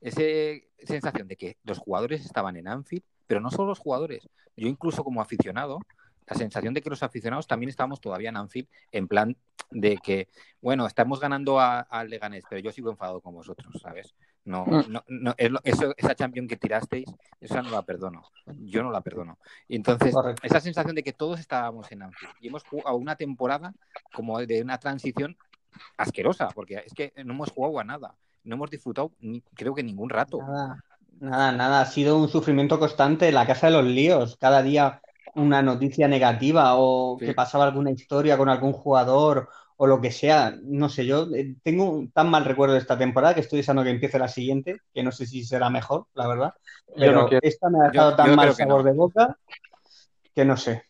[0.00, 4.68] ese sensación de que los jugadores estaban en Anfield, pero no solo los jugadores, yo
[4.68, 5.80] incluso como aficionado
[6.26, 9.36] la sensación de que los aficionados también estábamos todavía en Anfield, en plan
[9.70, 10.28] de que,
[10.60, 14.14] bueno, estamos ganando al Leganés, pero yo sigo enfadado con vosotros, ¿sabes?
[14.44, 14.84] No, mm.
[14.88, 17.06] no, no eso, esa champion que tirasteis,
[17.40, 18.22] esa no la perdono.
[18.46, 19.38] Yo no la perdono.
[19.68, 23.74] Y entonces, esa sensación de que todos estábamos en Anfield y hemos jugado una temporada
[24.12, 25.36] como de una transición
[25.96, 28.14] asquerosa, porque es que no hemos jugado a nada.
[28.44, 29.12] No hemos disfrutado,
[29.54, 30.38] creo que ningún rato.
[30.38, 30.84] Nada,
[31.20, 34.36] nada, ha sido un sufrimiento constante la casa de los líos.
[34.38, 35.00] Cada día
[35.34, 40.54] una noticia negativa o que pasaba alguna historia con algún jugador o lo que sea.
[40.62, 43.82] No sé, yo eh, tengo un tan mal recuerdo de esta temporada que estoy deseando
[43.82, 46.54] que empiece la siguiente, que no sé si será mejor, la verdad.
[46.96, 49.36] Pero esta me ha dejado tan mal sabor de boca
[50.34, 50.84] que no sé.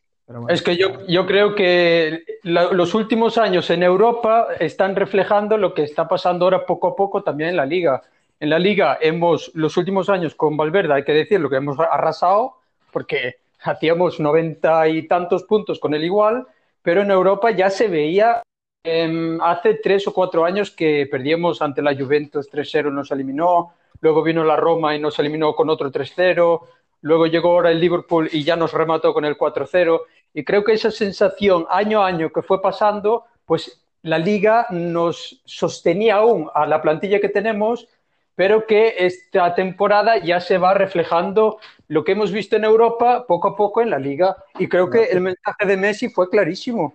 [0.49, 5.83] Es que yo, yo creo que los últimos años en Europa están reflejando lo que
[5.83, 8.03] está pasando ahora poco a poco también en la liga.
[8.40, 12.57] En la liga hemos, los últimos años con Valverde, hay que decirlo, que hemos arrasado,
[12.92, 16.47] porque hacíamos noventa y tantos puntos con el igual,
[16.83, 18.42] pero en Europa ya se veía
[18.85, 24.23] em, hace tres o cuatro años que perdíamos ante la Juventus 3-0, nos eliminó, luego
[24.23, 26.61] vino la Roma y nos eliminó con otro 3-0,
[27.01, 30.03] luego llegó ahora el Liverpool y ya nos remató con el 4-0,
[30.35, 35.40] y creo que esa sensación año a año que fue pasando, pues la liga nos
[35.47, 37.88] sostenía aún a la plantilla que tenemos
[38.37, 43.49] pero que esta temporada ya se va reflejando lo que hemos visto en Europa poco
[43.49, 44.37] a poco en la liga.
[44.59, 46.94] Y creo que el mensaje de Messi fue clarísimo.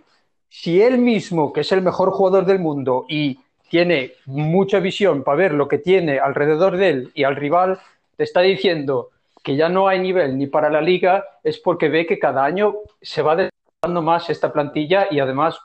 [0.50, 5.38] Si él mismo, que es el mejor jugador del mundo y tiene mucha visión para
[5.38, 7.80] ver lo que tiene alrededor de él y al rival,
[8.18, 9.10] te está diciendo
[9.44, 12.76] que ya no hay nivel ni para la liga, es porque ve que cada año
[13.02, 15.60] se va desarrollando más esta plantilla y además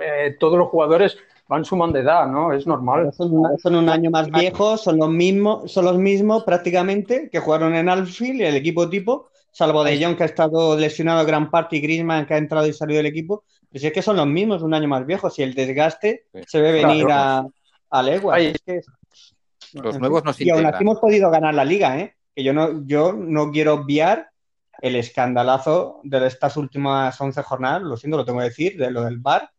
[0.00, 1.18] eh, todos los jugadores
[1.50, 2.52] van sumando edad, ¿no?
[2.52, 3.12] Es normal.
[3.12, 7.88] Son, un año más viejos, son los mismos, son los mismos prácticamente que jugaron en
[7.88, 12.24] Alfield, el equipo tipo, salvo de Jong que ha estado lesionado gran parte y Griezmann
[12.24, 13.42] que ha entrado y salido del equipo.
[13.68, 16.70] Pues es que son los mismos, un año más viejos, y el desgaste se ve
[16.70, 17.44] venir a,
[17.90, 18.40] a leguas.
[19.72, 22.14] los nuevos nos Y aún así hemos podido ganar la liga, ¿eh?
[22.32, 24.30] Que yo no, yo no quiero obviar
[24.80, 29.02] el escandalazo de estas últimas 11 jornadas, lo siento, lo tengo que decir, de lo
[29.02, 29.50] del bar,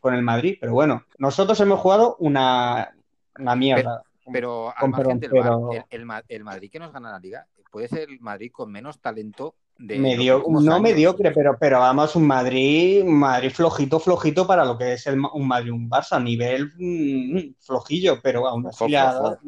[0.00, 2.94] con el Madrid, pero bueno, nosotros hemos jugado una,
[3.38, 4.02] una mierda.
[4.32, 9.00] Pero, pero, el, Madrid que nos gana la liga puede ser el Madrid con menos
[9.00, 14.64] talento de Medio, no mediocre, pero, pero vamos, un Madrid, un Madrid flojito, flojito para
[14.64, 18.92] lo que es el, un Madrid, un Barça, a nivel mm, flojillo, pero aún así
[18.96, 19.38] ha, dado.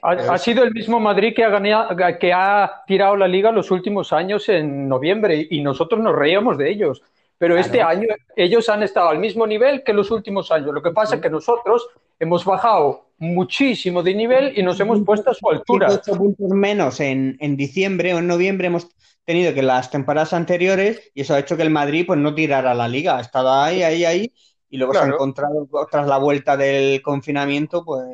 [0.00, 4.12] Ha, sido el mismo Madrid que ha, ganado, que ha tirado la liga los últimos
[4.12, 7.02] años en noviembre y nosotros nos reíamos de ellos.
[7.38, 10.74] Pero este año ellos han estado al mismo nivel que los últimos años.
[10.74, 15.30] Lo que pasa es que nosotros hemos bajado muchísimo de nivel y nos hemos puesto
[15.30, 15.88] a su altura.
[15.90, 18.88] Ocho puntos menos en, en, diciembre o en noviembre hemos
[19.24, 22.74] tenido que las temporadas anteriores y eso ha hecho que el Madrid pues no tirara
[22.74, 23.18] la liga.
[23.18, 24.32] Ha estado ahí, ahí, ahí
[24.68, 28.04] y luego se ha encontrado tras la vuelta del confinamiento pues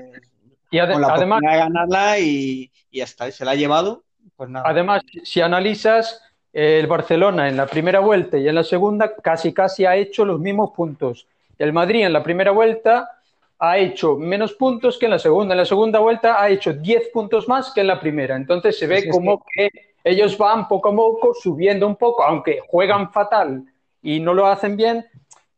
[0.70, 4.04] y con la además, de ganarla y, y ya está, se la ha llevado.
[4.36, 4.68] Pues nada.
[4.68, 6.20] Además, si analizas
[6.54, 10.38] el Barcelona en la primera vuelta y en la segunda casi casi ha hecho los
[10.38, 11.26] mismos puntos.
[11.58, 13.10] El Madrid en la primera vuelta
[13.58, 15.54] ha hecho menos puntos que en la segunda.
[15.54, 18.36] En la segunda vuelta ha hecho 10 puntos más que en la primera.
[18.36, 19.68] Entonces se ve como que...
[20.04, 23.64] ellos van poco a poco subiendo un poco, aunque juegan fatal
[24.02, 25.06] y no lo hacen bien,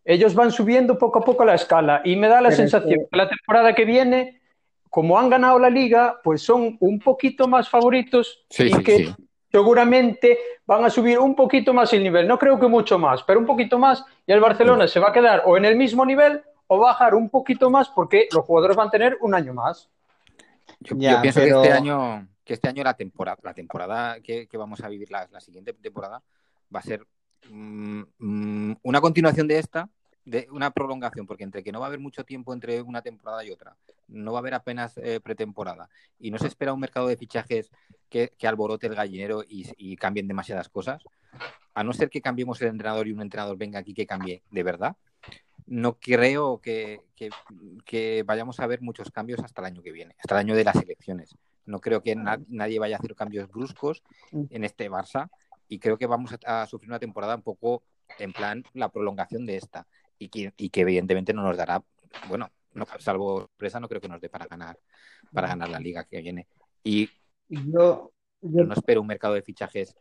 [0.05, 2.01] ellos van subiendo poco a poco la escala.
[2.05, 4.41] Y me da la sensación que la temporada que viene,
[4.89, 9.13] como han ganado la liga, pues son un poquito más favoritos y que
[9.57, 12.29] seguramente van a subir un poquito más el nivel.
[12.29, 15.13] No creo que mucho más, pero un poquito más y el Barcelona se va a
[15.13, 18.89] quedar o en el mismo nivel o bajar un poquito más porque los jugadores van
[18.89, 19.89] a tener un año más.
[20.81, 24.89] Yo, pienso que este año, que este año la temporada, la temporada que, vamos a
[24.89, 26.23] vivir, la, siguiente temporada,
[26.75, 27.07] va a ser
[27.49, 29.89] mm, mm, una continuación de esta,
[30.27, 33.45] de una prolongación, porque entre que no va a haber mucho tiempo entre una temporada
[33.45, 33.77] y otra,
[34.09, 37.71] no va a haber apenas eh, pretemporada y no se espera un mercado de fichajes
[38.11, 41.03] que, alborote el gallinero y, cambien demasiadas cosas,
[41.75, 44.63] a no ser que cambiemos el entrenador y un entrenador venga aquí que cambie de
[44.65, 44.97] verdad,
[45.67, 47.03] no creo que,
[48.27, 50.77] vayamos a ver muchos cambios hasta el año que viene, hasta el año de las
[50.77, 51.37] elecciones.
[51.67, 55.29] No creo que nadie vaya a hacer cambios bruscos en este Barça
[55.69, 57.83] y creo que vamos a sufrir una temporada un poco
[58.19, 59.87] en plan la prolongación de esta
[60.19, 61.83] y que, y que evidentemente no nos dará,
[62.29, 64.79] bueno, no, salvo sorpresa, no creo que nos dé para ganar,
[65.33, 66.47] para ganar la liga que viene.
[66.85, 67.09] Y
[67.49, 69.95] yo, no espero un mercado de fichajes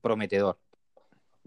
[0.00, 0.58] prometedor.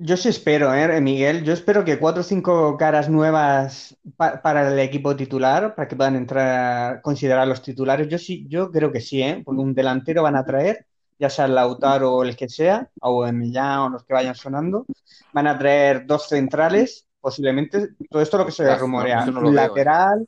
[0.01, 1.43] Yo sí espero, ¿eh, Miguel.
[1.43, 6.15] Yo espero que cuatro o cinco caras nuevas para el equipo titular, para que puedan
[6.15, 8.07] entrar, considerar los titulares.
[8.07, 9.41] Yo sí, yo creo que sí, ¿eh?
[9.43, 10.85] Porque un delantero van a traer,
[11.19, 14.85] ya sea el Lautaro o el que sea, o Millán o los que vayan sonando.
[15.33, 19.25] Van a traer dos centrales posiblemente todo esto lo que se rumorea.
[19.25, 19.51] ¿eh?
[19.51, 20.27] lateral,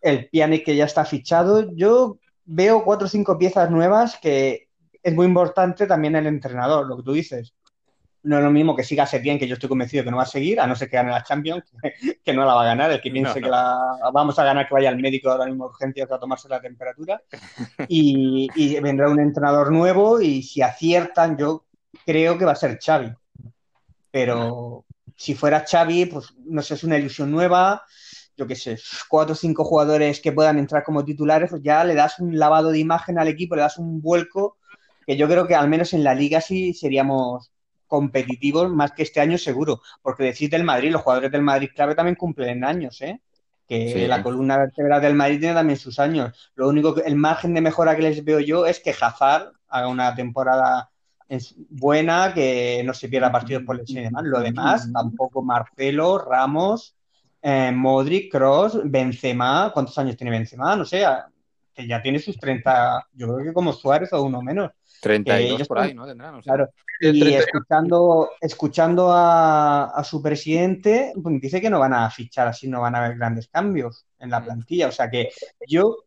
[0.00, 1.72] el Piane que ya está fichado.
[1.74, 4.68] Yo veo cuatro o cinco piezas nuevas que
[5.02, 7.54] es muy importante también el entrenador, lo que tú dices.
[8.24, 10.26] no es lo mismo que siga bien que yo estoy convencido que no va a
[10.26, 11.64] seguir, a no ser que gane la Champions,
[12.24, 12.90] que, no la va a ganar.
[12.92, 13.76] El que piense que la
[14.12, 17.20] vamos a ganar, que vaya al médico ahora mismo urgencias a tomarse la temperatura.
[17.88, 21.64] Y, y, vendrá un entrenador nuevo y si aciertan, yo
[22.06, 23.12] creo que va a ser Xavi.
[24.12, 24.84] Pero
[25.22, 27.84] si fuera Xavi, pues no sé, es una ilusión nueva,
[28.36, 28.76] yo qué sé,
[29.08, 32.72] cuatro o cinco jugadores que puedan entrar como titulares, pues ya le das un lavado
[32.72, 34.56] de imagen al equipo, le das un vuelco
[35.06, 37.52] que yo creo que al menos en la liga sí seríamos
[37.86, 41.94] competitivos más que este año seguro, porque decís del Madrid, los jugadores del Madrid clave
[41.94, 43.20] también cumplen años, ¿eh?
[43.68, 46.50] que la columna vertebral del Madrid tiene también sus años.
[46.56, 49.86] Lo único que el margen de mejora que les veo yo es que Hazard haga
[49.86, 50.90] una temporada
[51.70, 54.24] buena, que no se pierda partidos por lesión y demás.
[54.24, 56.96] Lo demás, tampoco Marcelo, Ramos,
[57.40, 60.76] eh, Modric, Cross, Benzema, ¿cuántos años tiene Benzema?
[60.76, 61.04] No sé,
[61.74, 64.70] que ya tiene sus 30, yo creo que como Suárez o uno menos.
[65.00, 66.06] 32 por ahí, ¿no?
[66.42, 66.68] Claro.
[67.00, 72.80] Y escuchando, escuchando a, su presidente, pues dice que no van a fichar así, no
[72.80, 74.44] van a haber grandes cambios en la mm.
[74.44, 74.88] plantilla.
[74.88, 75.30] O sea que
[75.66, 76.04] yo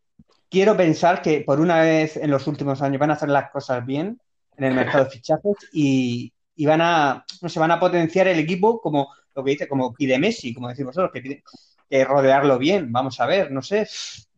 [0.49, 3.85] quiero pensar que por una vez en los últimos años van a hacer las cosas
[3.85, 4.21] bien
[4.57, 6.31] en el mercado de fichajes y,
[6.65, 10.17] van a, no se van a potenciar el equipo como lo que dice, como pide
[10.17, 11.43] Messi, como decís vosotros, que pide
[11.89, 12.91] que rodearlo bien.
[12.91, 13.87] Vamos a ver, no sé.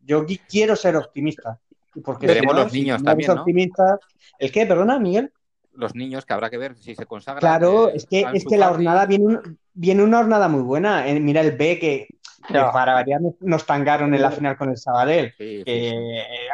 [0.02, 1.60] Yo quiero ser optimista.
[2.04, 3.44] Porque Veremos los niños también, ¿no?
[4.38, 4.66] ¿El qué?
[4.66, 5.32] Perdona, Miguel.
[5.72, 7.40] Los niños, que habrá que ver si se consagra.
[7.40, 9.38] Claro, es que, es que la jornada viene,
[9.72, 11.08] viene una jornada muy buena.
[11.08, 12.08] Eh, mira el B que,
[12.48, 15.34] para variar nos tangaron en la final con el Sabadell.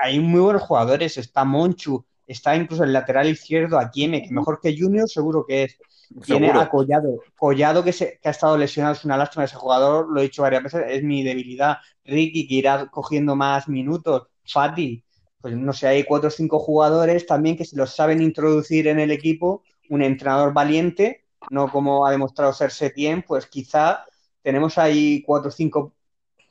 [0.03, 1.16] hay muy buenos jugadores.
[1.16, 5.78] Está Monchu, está incluso el lateral izquierdo, Akieme, que mejor que Junior seguro que es.
[6.24, 7.20] Tiene a Collado.
[7.37, 10.42] Collado que, se, que ha estado lesionado, es una lástima ese jugador, lo he dicho
[10.42, 11.78] varias veces, es mi debilidad.
[12.04, 14.28] Ricky que irá cogiendo más minutos.
[14.46, 15.02] Fati,
[15.40, 19.00] pues no sé, hay cuatro o cinco jugadores también que se los saben introducir en
[19.00, 24.04] el equipo, un entrenador valiente, no como ha demostrado ser Setien, pues quizá
[24.42, 25.94] tenemos ahí cuatro o cinco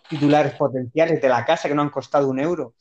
[0.10, 2.76] titulares potenciales de la casa que no han costado un euro.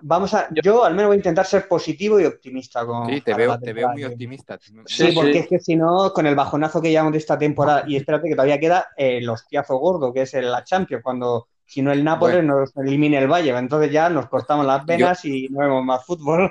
[0.00, 3.08] Vamos a, yo al menos voy a intentar ser positivo y optimista con.
[3.08, 4.58] Sí, te veo, te veo muy optimista.
[4.86, 7.96] Sí, porque es que si no, con el bajonazo que llevamos de esta temporada, y
[7.96, 12.04] espérate que todavía queda el hostiazo gordo, que es la Champions, cuando si no el
[12.04, 16.04] Nápoles nos elimina el Valle, entonces ya nos cortamos las venas y no vemos más
[16.04, 16.50] fútbol.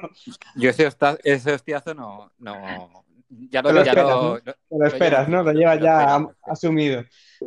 [0.55, 4.39] Yo ese, hostiazo no, no, ya lo, esperas, ¿no?
[4.69, 5.43] lo, esperas, ¿no?
[5.43, 7.03] Lo llevas ya asumido.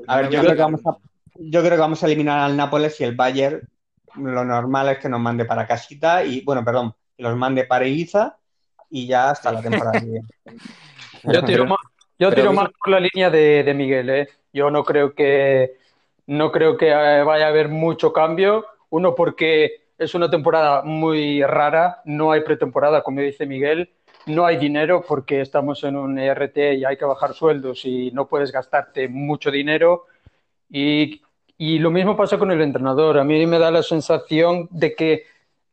[0.06, 0.96] A ver, yo creo, que vamos a,
[1.34, 3.68] yo creo que vamos a eliminar al Nápoles y el Bayern
[4.16, 7.86] lo normal es que nos mande para casita y, bueno, perdón, que los mande para
[7.86, 8.36] Ibiza
[8.90, 10.00] y ya hasta la temporada
[11.24, 11.78] Yo tiro, más,
[12.18, 14.28] yo tiro más por la línea de, de Miguel, ¿eh?
[14.52, 15.76] Yo no creo que
[16.26, 18.66] no creo que eh, vaya a haber mucho cambio.
[18.90, 23.90] Uno, porque es una temporada muy rara, no hay pretemporada, como dice Miguel,
[24.26, 28.26] no hay dinero porque estamos en un ERT y hay que bajar sueldos y no
[28.26, 30.06] puedes gastarte mucho dinero.
[30.68, 31.22] Y,
[31.58, 33.18] y lo mismo pasa con el entrenador.
[33.18, 35.24] A mí me da la sensación de que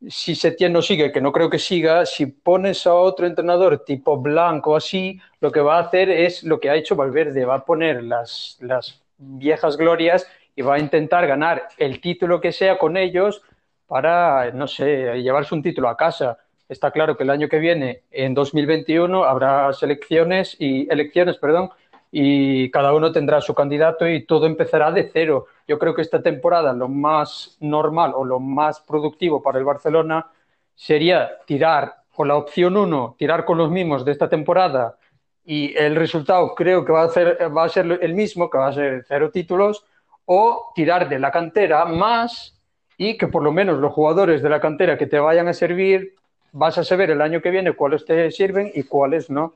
[0.08, 4.18] si Setién no sigue, que no creo que siga, si pones a otro entrenador tipo
[4.18, 7.66] Blanco así, lo que va a hacer es lo que ha hecho Valverde, va a
[7.66, 12.98] poner las, las viejas glorias y va a intentar ganar el título que sea con
[12.98, 13.42] ellos
[13.88, 16.38] para, no sé, llevarse un título a casa.
[16.68, 21.70] Está claro que el año que viene, en 2021, habrá selecciones y elecciones, perdón,
[22.16, 25.48] y cada uno tendrá su candidato y todo empezará de cero.
[25.68, 30.28] Yo creo que esta temporada lo más normal o lo más productivo para el Barcelona
[30.76, 34.96] sería tirar con la opción 1, tirar con los mismos de esta temporada
[35.44, 38.68] y el resultado creo que va a, ser, va a ser el mismo, que va
[38.68, 39.84] a ser cero títulos,
[40.26, 42.62] o tirar de la cantera más
[42.96, 46.14] y que por lo menos los jugadores de la cantera que te vayan a servir,
[46.52, 49.56] vas a saber el año que viene cuáles te sirven y cuáles no.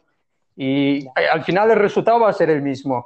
[0.57, 3.05] Y al final el resultado va a ser el mismo.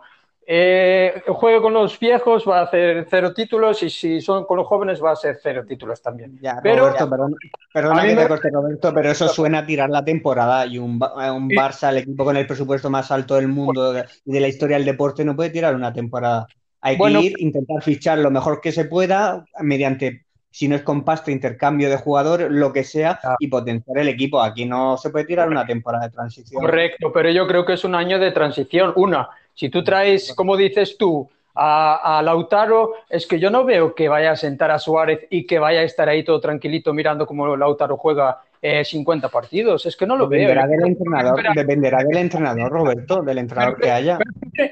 [0.53, 4.67] Eh, juego con los viejos va a hacer cero títulos y si son con los
[4.67, 6.39] jóvenes va a ser cero títulos también.
[6.63, 7.35] pero, Roberto, perdón,
[7.71, 11.49] perdona que te corte, Roberto, pero eso suena a tirar la temporada y un, un
[11.49, 13.93] Barça, el equipo con el presupuesto más alto del mundo
[14.25, 16.47] y de la historia del deporte, no puede tirar una temporada.
[16.81, 21.03] Hay que ir, intentar fichar lo mejor que se pueda mediante, si no es con
[21.03, 24.41] pasta, intercambio de jugadores, lo que sea, y potenciar el equipo.
[24.41, 26.61] Aquí no se puede tirar una temporada de transición.
[26.61, 28.91] Correcto, pero yo creo que es un año de transición.
[28.97, 34.09] Una, si tú traes, como dices tú, a, Lautaro, es que yo no veo que
[34.09, 37.55] vaya a sentar a Suárez y que vaya a estar ahí todo tranquilito mirando cómo
[37.55, 39.85] Lautaro juega 50 eh, partidos.
[39.85, 40.77] Es que no lo dependerá veo.
[40.77, 44.19] Del entrenador, dependerá del entrenador, Roberto, del entrenador que haya.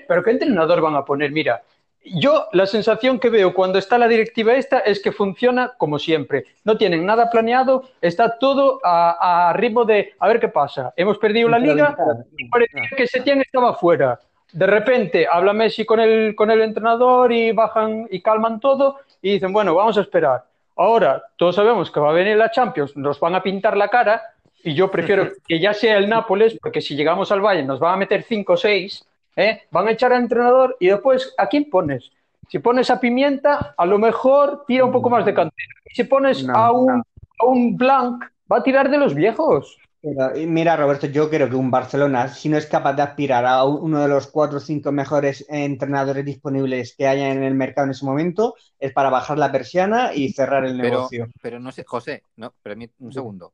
[0.07, 1.31] pero, ¿qué entrenador van a poner?
[1.31, 1.61] Mira,
[2.05, 6.45] yo la sensación que veo cuando está la directiva esta es que funciona como siempre.
[6.63, 10.93] No tienen nada planeado, está todo a, ritmo de a ver qué pasa.
[10.95, 11.95] Hemos perdido la liga
[12.37, 14.19] y parecía que Setién estaba fuera.
[14.51, 19.33] de repente habla Messi con el, con el entrenador y bajan y calman todo y
[19.33, 20.45] dicen, bueno, vamos a esperar.
[20.77, 24.21] Ahora, todos sabemos que va a venir la Champions, nos van a pintar la cara
[24.63, 27.93] y yo prefiero que ya sea el Nápoles, porque si llegamos al Valle nos van
[27.93, 29.05] a meter 5 o 6,
[29.35, 29.63] ¿eh?
[29.71, 32.11] van a echar al entrenador y después, ¿a quién pones?
[32.49, 35.73] Si pones a Pimienta, a lo mejor tira un poco más de cantera.
[35.85, 40.77] Y si pones a, un, a un Blanc, va a tirar de los viejos mira,
[40.77, 44.07] Roberto, yo creo que un Barcelona, si no es capaz de aspirar a uno de
[44.07, 48.55] los cuatro o cinco mejores entrenadores disponibles que haya en el mercado en ese momento,
[48.79, 51.27] es para bajar la persiana y cerrar el negocio.
[51.41, 53.53] Pero no sé, José, no, pero un segundo.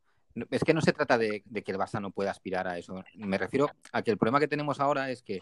[0.52, 3.04] Es que no se trata de, que el Barça no pueda aspirar a eso.
[3.16, 5.40] Me refiero a que el problema que tenemos ahora es que,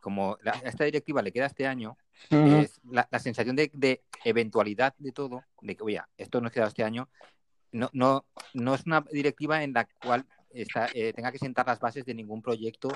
[0.00, 1.98] como a esta directiva le queda este año,
[2.30, 7.08] es la, sensación de, eventualidad de todo, de que, oye, esto nos queda este año,
[7.72, 8.24] no, no,
[8.54, 12.42] no es una directiva en la cual eh, tenga que sentar las bases de ningún
[12.42, 12.88] proyecto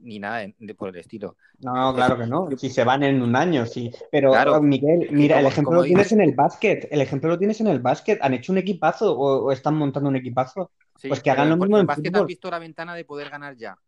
[0.00, 1.36] ni nada de, por el estilo.
[1.60, 2.48] No, claro que no.
[2.56, 3.90] Si se van en un año, sí.
[4.12, 6.88] Pero, oh, Miguel, mira, el ejemplo lo tienes en el básquet.
[6.90, 8.18] El ejemplo lo tienes en el básquet.
[8.22, 10.70] ¿Han hecho un equipazo o, están montando un equipazo?
[11.00, 13.56] pues que hagan lo mismo en, el básquet has visto la ventana de poder ganar
[13.56, 13.78] ya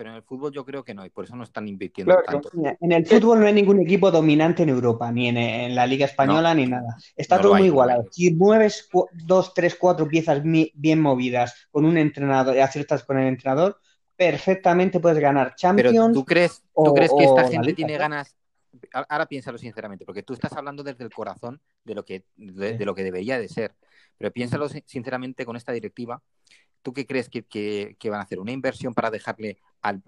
[0.00, 2.48] pero en el fútbol yo creo que no, y por eso no están invirtiendo tanto.
[2.80, 6.54] En el fútbol no hay ningún equipo dominante en Europa, ni en, la Liga Española,
[6.54, 6.96] ni nada.
[7.14, 8.06] Está todo muy igualado.
[8.10, 13.26] Si mueves dos, tres, cuatro piezas bien movidas con un entrenador y aciertas con el
[13.26, 13.78] entrenador,
[14.16, 15.94] perfectamente puedes ganar Champions.
[15.94, 18.34] Pero ¿tú crees, ¿tú crees que esta gente tiene ganas?
[19.06, 22.94] Ahora piénsalo sinceramente, porque tú estás hablando desde el corazón de lo que, de lo
[22.94, 23.74] que debería de ser.
[24.16, 26.22] Pero piénsalo sinceramente con esta directiva
[26.82, 28.38] ¿tú qué crees que, van a hacer?
[28.38, 30.02] ¿Una inversión para dejarle al,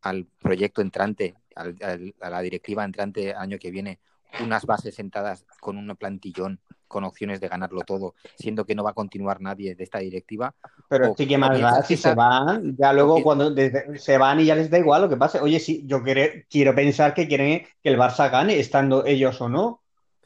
[0.00, 3.98] al, proyecto entrante, a la directiva entrante año que viene,
[4.40, 6.60] unas bases sentadas con un plantillón
[6.94, 10.54] con opciones de ganarlo todo, siendo que no va a continuar nadie de esta directiva.
[10.88, 13.52] Pero sí que más da, si se van, ya luego cuando
[13.96, 15.40] se van y ya les da igual lo que pase.
[15.40, 19.80] Oye, sí, yo quiero pensar que quieren que el Barça gane, estando ellos o no.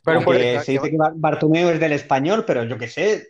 [0.04, 0.20] Pero
[0.62, 3.28] se dice que Bartomeu es del español, pero yo qué sé.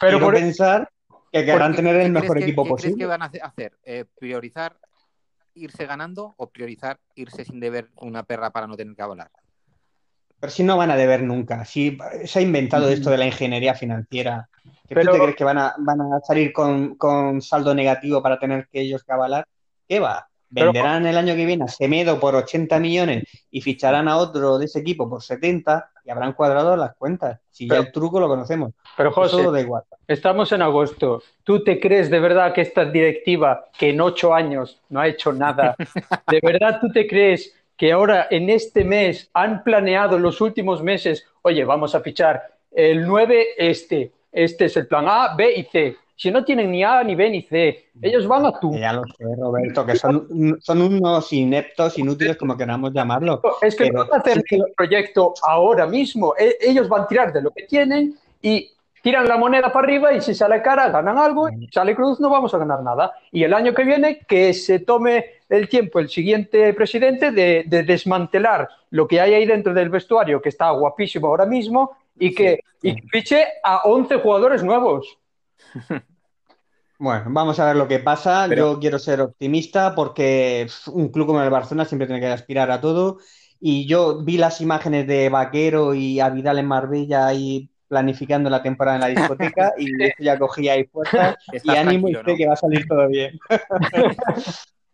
[0.00, 0.88] Pero quiero pensar
[1.32, 2.96] que querrán tener el mejor equipo posible.
[2.98, 3.78] ¿Qué van a hacer?
[3.84, 4.76] Eh, ¿Priorizar
[5.54, 9.30] irse ganando o priorizar irse sin deber una perra para no tener que hablar?
[10.40, 11.64] Pero si no van a deber nunca.
[11.64, 14.48] Si se ha inventado esto de la ingeniería financiera,
[14.88, 18.38] ¿qué tú te crees que van a, van a salir con, con, saldo negativo para
[18.38, 19.46] tener que ellos que avalar?
[19.88, 20.28] ¿Qué va?
[20.50, 24.64] Venderán el año que viene a Semedo por 80 millones y ficharán a otro de
[24.64, 27.40] ese equipo por 70 y habrán cuadrado las cuentas.
[27.50, 28.72] Si ya el truco lo conocemos.
[28.96, 29.82] Pero José, da igual.
[30.06, 31.22] estamos en agosto.
[31.44, 35.32] ¿Tú te crees de verdad que esta directiva, que en ocho años no ha hecho
[35.32, 35.76] nada,
[36.28, 41.24] de verdad tú te crees que ahora en este mes han planeado los últimos meses,
[41.42, 42.42] oye, vamos a fichar
[42.72, 46.82] el 9 este, este es el plan A, B y C si no tienen ni
[46.82, 47.90] A, ni B, ni C.
[48.02, 48.76] Ellos van a tú.
[48.76, 53.40] Ya lo sé, Roberto, que son, son unos ineptos, inútiles, como queramos llamarlo.
[53.62, 56.34] Es que no van a hacer el proyecto ahora mismo.
[56.36, 58.68] E, ellos van a tirar de lo que tienen y
[59.00, 62.28] tiran la moneda para arriba y si sale cara ganan algo, y sale cruz no
[62.30, 63.12] vamos a ganar nada.
[63.30, 68.68] Y el año que viene que se tome el tiempo el siguiente presidente de, desmantelar
[68.90, 73.00] lo que hay ahí dentro del vestuario, que está guapísimo ahora mismo, y que y
[73.02, 75.16] fiche a 11 jugadores nuevos.
[77.00, 78.52] Bueno, vamos a ver lo que pasa.
[78.52, 82.80] Yo quiero ser optimista porque un club como el Barcelona siempre tiene que aspirar a
[82.80, 83.18] todo.
[83.60, 88.62] Y yo vi las imágenes de Vaquero y a Vidal en Marbella ahí planificando la
[88.62, 89.86] temporada en la discoteca y
[90.22, 93.38] ya cogía ahí fuerzas y ánimo y sé que va a salir todo bien.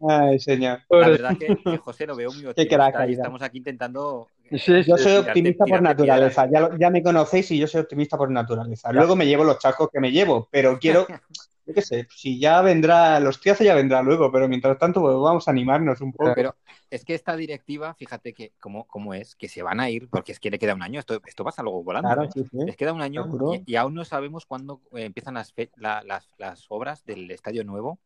[0.08, 0.80] Ay, señor.
[0.90, 3.04] La verdad que, José lo veo muy optimista.
[3.04, 4.28] Estamos aquí intentando.
[4.50, 6.48] yo soy optimista por naturaleza.
[6.50, 8.92] Ya, ya, me conocéis y yo soy optimista por naturaleza.
[8.92, 11.06] Luego me llevo los chascos que me llevo, pero quiero.
[11.66, 15.14] Yo qué sé, si ya vendrá, los hace ya vendrá luego, pero mientras tanto pues,
[15.14, 16.32] vamos a animarnos un poco.
[16.34, 16.54] Pero
[16.90, 20.32] es que esta directiva, fíjate que como, como es, que se van a ir, porque
[20.32, 22.08] es que le queda un año, esto, esto pasa luego volando.
[22.08, 22.66] Claro, ¿eh?
[22.66, 23.26] Les queda un año
[23.64, 27.98] y, aún no sabemos cuándo eh, empiezan las, las, las obras del estadio nuevo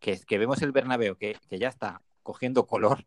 [0.00, 3.02] que, que vemos el Bernabéu que, que ya está cogiendo color,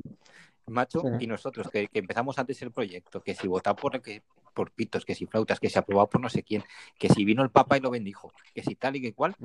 [0.67, 4.23] macho, y nosotros que, empezamos antes el proyecto, que si votaba por, que,
[4.53, 6.63] por pitos, que si flautas, que se aprobado por no sé quién,
[6.97, 9.35] que si vino el Papa y lo bendijo, que si tal y que cual,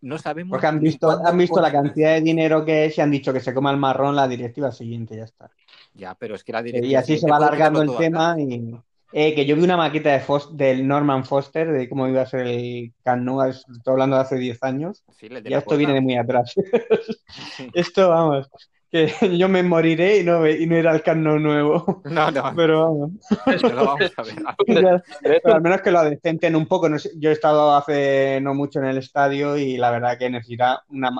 [0.00, 0.50] no sabemos.
[0.50, 3.52] Porque han visto, han visto la cantidad de dinero que se han dicho que se
[3.52, 5.50] coma el marrón la directiva siguiente, ya está.
[5.94, 6.92] Ya, pero es que la directiva.
[6.92, 8.74] Y así se va alargando el tema y.
[9.12, 12.46] Eh, que yo vi una maqueta de del Norman Foster, de cómo iba a ser
[12.46, 15.04] el Canoa, estoy hablando de hace 10 años.
[15.20, 16.54] y esto viene de muy atrás.
[17.74, 18.50] esto, vamos,
[18.90, 22.02] que yo me moriré y no, y no irá al Cano nuevo.
[22.04, 22.52] No, no.
[22.54, 23.62] Pero vamos.
[23.62, 25.02] lo vamos a ver.
[25.22, 26.88] Pero al menos que lo adecenten un poco.
[27.16, 31.10] yo he estado hace no mucho en el estadio y la verdad que necesita una,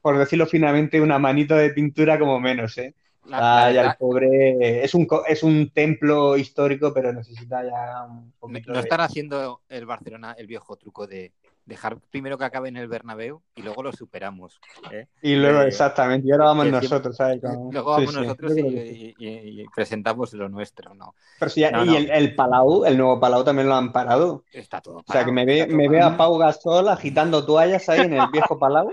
[0.00, 2.94] por decirlo finamente, una manito de pintura como menos, ¿eh?
[3.24, 8.72] La, ya el pobre es un, es un templo histórico, pero necesita ya un poquito.
[8.72, 11.32] No están haciendo el Barcelona el viejo truco de
[11.64, 14.60] dejar primero que acabe en el Bernabéu y luego lo superamos.
[14.90, 15.06] ¿eh?
[15.22, 17.40] Y luego, eh, exactamente, y ahora vamos nosotros, ¿sabes?
[17.72, 21.14] Luego vamos nosotros y, presentamos lo nuestro, ¿no?
[21.38, 24.44] Pero sí, y El, el, Palau, el nuevo Palau también lo han parado.
[24.52, 28.00] Está todo O sea, que me ve, me ve a Pau Gasol agitando toallas ahí
[28.00, 28.92] en el viejo Palau.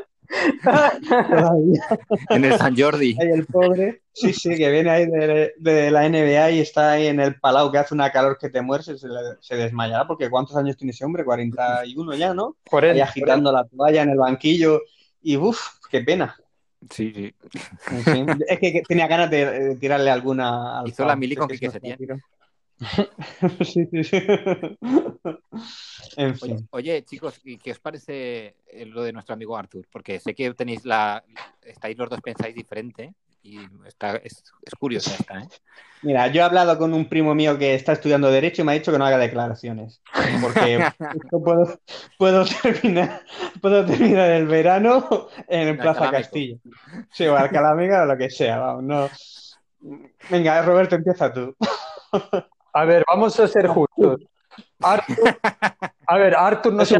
[2.29, 3.17] En el San Jordi.
[3.19, 4.01] Ahí el pobre.
[4.13, 7.77] Sí, sí, que viene ahí de, la NBA y está ahí en el Palau que
[7.77, 8.97] hace una calor que te mueres, se,
[9.39, 11.23] se desmayará, porque ¿cuántos años tiene ese hombre?
[11.23, 12.57] 41 ya, ¿no?
[12.71, 14.81] ahí agitando la toalla en el banquillo
[15.21, 15.59] y uff,
[15.89, 16.35] qué pena.
[16.89, 17.33] Sí,
[18.05, 18.25] sí.
[18.47, 20.81] Es que tenía ganas de tirarle alguna.
[20.85, 21.97] Hizo la mili con que se tiene.
[23.65, 24.17] Sí, sí, sí.
[26.17, 26.67] En fin.
[26.71, 28.55] Oye, chicos, ¿qué os parece
[28.87, 29.87] lo de nuestro amigo Arthur?
[29.91, 31.23] Porque sé que tenéis la.
[31.61, 33.13] Estáis los dos pensáis diferente
[33.43, 34.43] y está, es,
[34.77, 35.47] curiosa esta, ¿eh?
[36.01, 38.75] Mira, yo he hablado con un primo mío que está estudiando Derecho y me ha
[38.75, 40.01] dicho que no haga declaraciones.
[40.41, 40.79] Porque
[41.31, 41.79] puedo,
[42.17, 43.21] puedo, terminar,
[43.61, 46.57] puedo terminar el verano en Plaza Castillo.
[47.11, 49.09] Sí, o Alcalá o lo que sea, vamos, no.
[50.29, 51.55] Venga, Roberto, empieza tú.
[52.73, 54.21] A ver, vamos a ser justos.
[54.81, 55.37] Arthur,
[56.07, 56.97] a ver, Arthur no se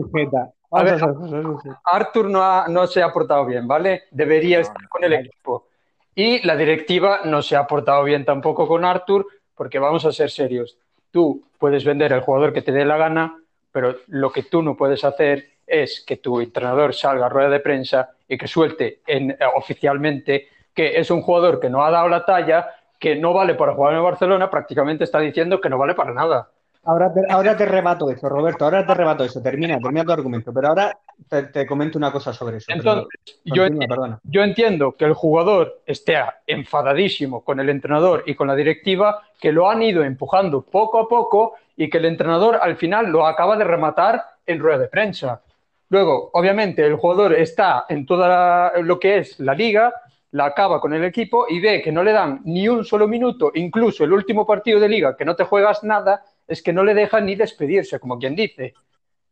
[1.84, 4.04] Arthur no, no se ha portado bien, ¿vale?
[4.12, 5.68] Debería estar con el equipo.
[6.14, 10.30] Y la directiva no se ha portado bien tampoco con Arthur, porque vamos a ser
[10.30, 10.78] serios.
[11.12, 13.38] Tú puedes vender el jugador que te dé la gana,
[13.72, 17.60] pero lo que tú no puedes hacer es que tu entrenador salga a rueda de
[17.60, 22.26] prensa y que suelte en, oficialmente que es un jugador que no ha dado la
[22.26, 22.68] talla
[23.00, 26.50] que no vale para jugar en Barcelona, prácticamente está diciendo que no vale para nada.
[26.84, 30.54] Ahora te, ahora te rebato eso, Roberto, ahora te rebato eso, termina, termina tu argumento,
[30.54, 30.98] pero ahora
[31.28, 32.72] te, comento una cosa sobre eso.
[32.72, 33.08] Entonces,
[33.44, 36.16] yo, entiendo, yo entiendo que el jugador esté
[36.48, 41.08] enfadadísimo con el entrenador y con la directiva, que lo han ido empujando poco a
[41.10, 45.42] poco y que el entrenador al final lo acaba de rematar en rueda de prensa.
[45.90, 49.94] Luego, obviamente, el jugador está en toda lo que es la liga,
[50.32, 53.52] la acaba con el equipo y ve que no le dan ni un solo minuto,
[53.56, 56.94] incluso el último partido de liga, que no te juegas nada, es que no le
[56.94, 58.74] dejan ni despedirse, como quien dice.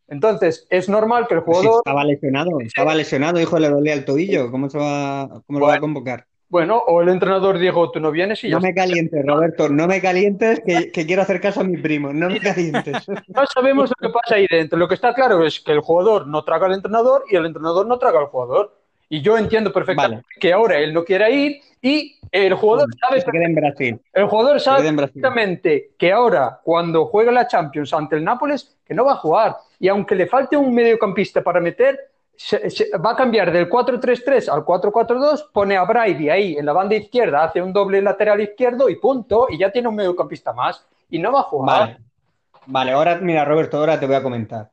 [0.08, 1.82] Entonces, es normal que el jugador...
[1.86, 5.76] estaba lesionado, estaba lesionado, hijo, le dolía el tobillo, ¿cómo, se va, cómo lo va
[5.76, 6.26] a convocar?
[6.50, 8.56] Bueno, o el entrenador dijo, tú no vienes y ya...
[8.56, 12.14] No me calientes, Roberto, no me calientes, que, que, quiero hacer caso a mi primo,
[12.14, 13.06] no me calientes.
[13.28, 16.26] No sabemos lo que pasa ahí dentro, lo que está claro es que el jugador
[16.26, 18.74] no traga al entrenador y el entrenador no traga al jugador.
[19.10, 23.24] Y yo entiendo perfectamente que ahora él no quiera ir y el jugador sabe.
[23.24, 24.02] Que en Brasil.
[24.12, 29.06] El jugador sabe perfectamente que ahora, cuando juega la Champions ante el Nápoles, que no
[29.06, 29.58] va a jugar.
[29.80, 31.98] Y aunque le falte un mediocampista para meter,
[33.04, 37.46] va a cambiar del 4-3-3 al 4-4-2, pone a Brady ahí en la banda izquierda,
[37.46, 40.86] hace un doble lateral izquierdo y punto, y ya tiene un mediocampista más.
[41.10, 41.80] Y no va a jugar.
[41.80, 41.98] Vale,
[42.66, 44.72] vale ahora, mira, Roberto, ahora te voy a comentar.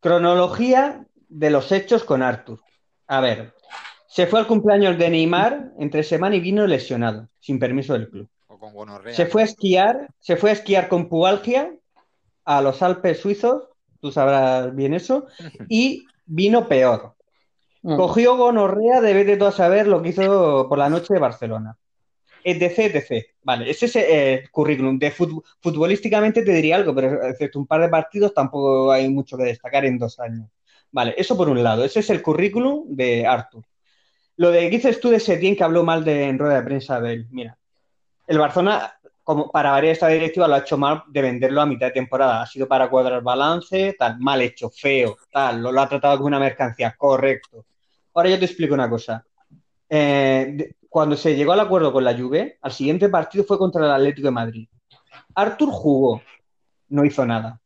[0.00, 2.60] Cronología de los hechos con Arthur.
[3.08, 3.54] A ver,
[4.16, 8.26] se fue al cumpleaños de Neymar entre semana y vino lesionado, sin permiso del club.
[9.12, 11.74] se fue a esquiar, se fue a esquiar con pubalgia
[12.46, 13.64] a los Alpes suizos,
[14.00, 15.26] tú sabrás bien eso,
[15.68, 17.14] y vino peor.
[17.82, 17.96] Mm.
[17.96, 21.76] Cogió gonorrea, debe de todo saber lo que hizo por la noche de Barcelona.
[22.42, 23.22] Etc, etc.
[23.42, 24.98] Vale, ese es el currículum.
[24.98, 29.44] De futbolísticamente te diría algo, pero excepto un par de partidos tampoco hay mucho que
[29.44, 30.48] destacar en dos años.
[30.90, 31.84] Vale, eso por un lado.
[31.84, 33.62] Ese es el currículum de Arthur.
[34.36, 37.00] Lo de que dices tú de Setién que habló mal de, en rueda de prensa
[37.00, 37.26] de él.
[37.30, 37.56] Mira,
[38.26, 41.86] el Barcelona, como para variar esta directiva, lo ha hecho mal de venderlo a mitad
[41.86, 42.42] de temporada.
[42.42, 45.62] Ha sido para cuadrar balance, tal, mal hecho, feo, tal.
[45.62, 47.64] Lo, ha tratado como una mercancía, correcto.
[48.14, 49.24] Ahora yo te explico una cosa.
[49.88, 53.92] Eh, cuando se llegó al acuerdo con la Juve, al siguiente partido fue contra el
[53.92, 54.68] Atlético de Madrid.
[55.34, 56.22] Artur jugó,
[56.88, 57.60] no hizo nada.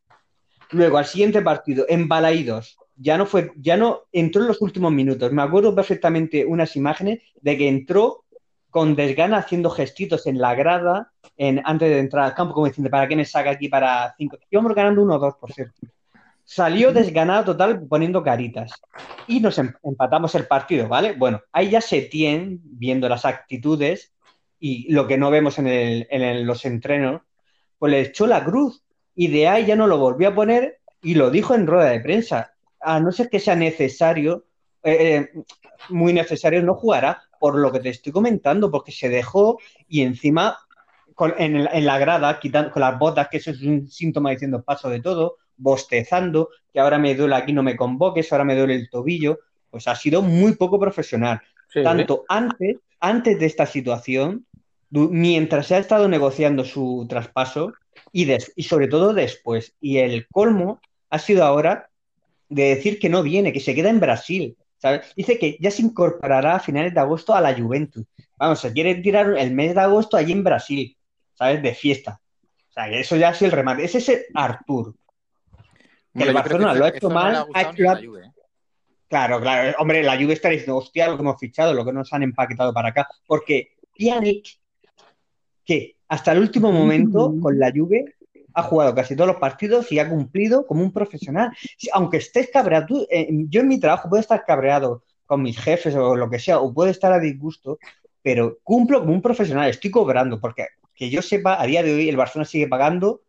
[0.71, 4.93] Luego, al siguiente partido, en Balaídos, ya no fue, ya no entró en los últimos
[4.93, 5.33] minutos.
[5.33, 8.25] Me acuerdo perfectamente unas imágenes de que entró
[8.69, 12.91] con desgana haciendo gestitos en la grada en, antes de entrar al campo, como diciendo,
[12.91, 14.39] ¿para qué me saca aquí para cinco?
[14.51, 15.81] Íbamos ganando 1-2, por cierto.
[16.45, 18.73] Salió desganado total poniendo caritas.
[19.27, 21.13] Y nos em, empatamos el partido, ¿vale?
[21.13, 24.13] Bueno, ahí ya se tiene, viendo las actitudes
[24.59, 27.23] y lo que no vemos en, el, en los entrenos,
[27.79, 28.83] pues le echó la cruz.
[29.15, 32.01] Y de ahí ya no lo volvió a poner y lo dijo en rueda de
[32.01, 34.47] prensa a no ser que sea necesario,
[34.83, 35.43] eh, eh,
[35.89, 39.59] muy necesario, no jugará por lo que te estoy comentando, porque se dejó
[39.89, 40.59] y encima
[41.39, 45.01] en, la grada, quitando con las botas, que eso es un síntoma diciendo paso de
[45.01, 49.41] todo, bostezando, que ahora me duele aquí, no me convoques, ahora me duele el tobillo,
[49.71, 51.41] pues ha sido muy poco profesional.
[51.85, 54.47] Tanto antes, antes de esta situación,
[54.91, 57.75] mientras se ha estado negociando su traspaso
[58.13, 58.27] y,
[58.57, 59.75] y sobre todo después.
[59.81, 61.90] Y el colmo ha sido ahora
[62.51, 64.57] de decir que no viene, que se queda en Brasil.
[65.17, 68.05] Dice que ya se incorporará a finales de agosto a la Juventus.
[68.37, 70.97] Vamos, se quiere tirar el mes de agosto allí en Brasil,
[71.35, 71.63] ¿sabes?
[71.63, 72.21] De fiesta.
[72.71, 73.85] O sea, eso ya ha sido el remate.
[73.85, 74.95] Ese es el Artur.
[76.15, 77.47] Que el Barcelona lo ha hecho mal.
[77.55, 78.33] ¿eh?
[79.07, 79.77] Claro, claro.
[79.79, 82.73] Hombre, la Juve está diciendo, hostia, lo que hemos fichado, lo que nos han empaquetado
[82.73, 83.09] para acá.
[83.27, 84.59] Porque Pjanic,
[85.65, 88.17] que hasta el último momento con la Juve
[88.55, 91.53] ha jugado casi todos los partidos y ha cumplido como un profesional.
[91.93, 96.17] Aunque estés cabreado, eh, yo en mi trabajo puedo estar cabreado con mis jefes o
[96.17, 97.79] lo que sea, o puedo estar a disgusto,
[98.23, 102.09] pero cumplo como un profesional, estoy cobrando, porque que yo sepa, a día de hoy
[102.09, 103.23] el Barcelona sigue pagando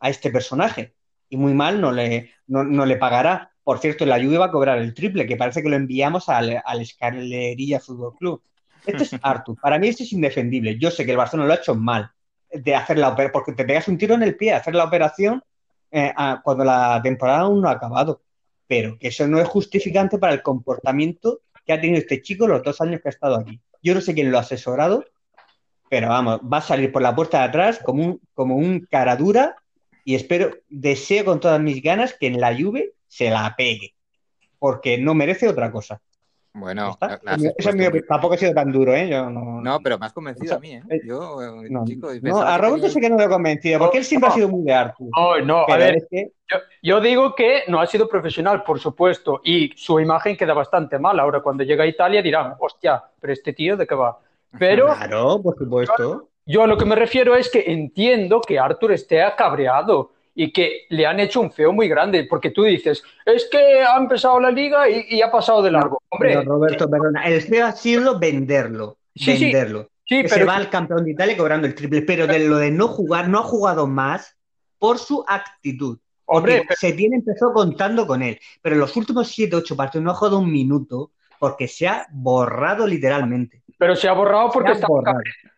[0.00, 0.94] a este personaje
[1.28, 3.52] y muy mal no le, no, le pagará.
[3.62, 6.60] Por cierto, la Juve va a cobrar el triple, que parece que lo enviamos al,
[6.64, 8.42] al Escalería Fútbol Club.
[8.84, 9.58] Esto es Artur.
[9.58, 10.78] Para mí esto es indefendible.
[10.78, 12.10] Yo sé que el Barcelona lo ha hecho mal,
[12.54, 15.42] de hacer la operación, porque te pegas un tiro en el pie, hacer la operación
[15.90, 18.22] eh, cuando la temporada aún no ha acabado.
[18.66, 22.62] Pero que eso no es justificante para el comportamiento que ha tenido este chico los
[22.62, 23.60] dos años que ha estado aquí.
[23.82, 25.04] Yo no sé quién lo ha asesorado,
[25.88, 29.16] pero vamos, va a salir por la puerta de atrás como un, como un cara
[29.16, 29.56] dura
[30.04, 33.94] y espero, deseo con todas mis ganas que en la lluvia se la pegue,
[34.58, 36.00] porque no merece otra cosa.
[36.56, 36.96] Bueno,
[38.08, 39.10] tampoco ha sido tan duro, ¿eh?
[39.10, 40.82] no, pero me has convencido a mí, ¿eh?
[40.88, 41.68] eh Yo, eh,
[42.22, 44.62] no, a Roberto sé que no lo he convencido, porque él siempre ha sido muy
[44.62, 44.92] de.
[45.00, 46.06] No, no, a ver,
[46.80, 51.18] yo, digo que no ha sido profesional, por supuesto, y su imagen queda bastante mal.
[51.18, 54.16] Ahora, cuando llega a Italia dirán, hostia, pero este tío, ¿de qué va?
[54.56, 54.94] Pero.
[54.94, 56.28] Claro, por supuesto.
[56.46, 60.86] Yo, a lo que me refiero es que entiendo que Arthur esté acabreado y que
[60.90, 64.50] le han hecho un feo muy grande, porque tú dices, es que ha empezado la
[64.50, 66.02] liga y, ha pasado de largo.
[66.08, 68.98] Hombre, Roberto, perdona, el feo ha sido venderlo.
[69.14, 69.90] venderlo.
[70.04, 70.34] Sí, pero...
[70.34, 73.28] Se va al campeón de Italia cobrando el triple, pero de lo de no jugar,
[73.28, 74.36] no ha jugado más
[74.78, 75.98] por su actitud.
[76.26, 80.10] Hombre, se tiene empezó contando con él, pero en los últimos 7, 8 partidos no
[80.10, 83.62] ha jugado un minuto porque se ha borrado literalmente.
[83.78, 84.72] Pero se ha borrado porque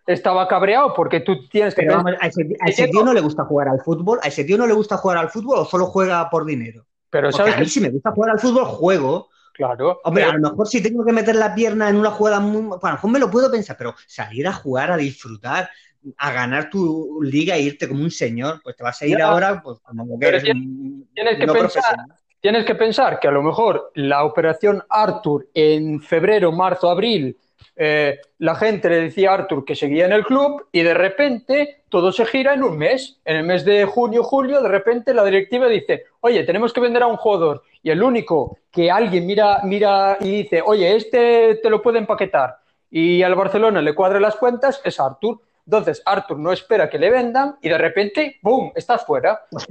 [0.06, 1.82] estaba, cabreado, porque tú tienes que...
[1.82, 4.74] Pero a ese, tío no le gusta jugar al fútbol, a ese tío no le
[4.74, 6.86] gusta jugar al fútbol o solo juega por dinero.
[7.10, 9.28] Pero a mí si me gusta jugar al fútbol, juego.
[9.52, 10.00] Claro.
[10.04, 12.62] Hombre, a lo mejor si tengo que meter la pierna en una jugada muy...
[12.62, 15.70] Bueno, a lo mejor me lo puedo pensar, pero salir a jugar, a disfrutar,
[16.18, 19.60] a ganar tu liga e irte como un señor, pues te vas a ir ahora
[19.62, 21.96] pues, como que eres tienes, que pensar,
[22.40, 27.36] tienes que pensar que a lo mejor la operación Arthur en febrero, marzo, abril
[27.76, 31.82] eh, la gente le decía a Arthur que seguía en el club y de repente
[31.88, 33.18] todo se gira en un mes.
[33.24, 37.02] En el mes de junio, julio, de repente la directiva dice, oye, tenemos que vender
[37.02, 37.62] a un jugador.
[37.82, 42.58] Y el único que alguien mira, mira y dice, oye, este te lo puede empaquetar
[42.90, 45.40] y al Barcelona le cuadre las cuentas es Arthur.
[45.66, 49.40] Entonces, Arthur no espera que le vendan y de repente, ¡boom!, estás fuera.
[49.50, 49.66] Pues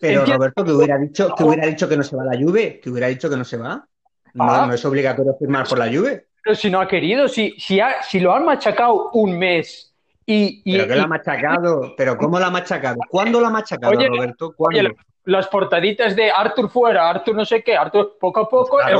[0.00, 2.80] pero Roberto, que hubiera, dicho, que hubiera dicho que no se va a la Juve,
[2.80, 3.86] que hubiera dicho que no se va.
[4.34, 4.66] No, ah.
[4.66, 6.25] no es obligatorio firmar por la Juve.
[6.46, 9.92] Pero si no ha querido, si, si, si lo han machacado un mes
[10.24, 10.62] y.
[10.64, 12.98] y pero que lo ha machacado, pero ¿cómo lo ha machacado?
[13.08, 14.54] ¿Cuándo lo ha machacado, Roberto?
[14.56, 14.90] ¿Cuándo?
[15.26, 18.80] Las portaditas de Arthur fuera, Arthur no sé qué, Arthur poco a poco.
[18.80, 18.96] el,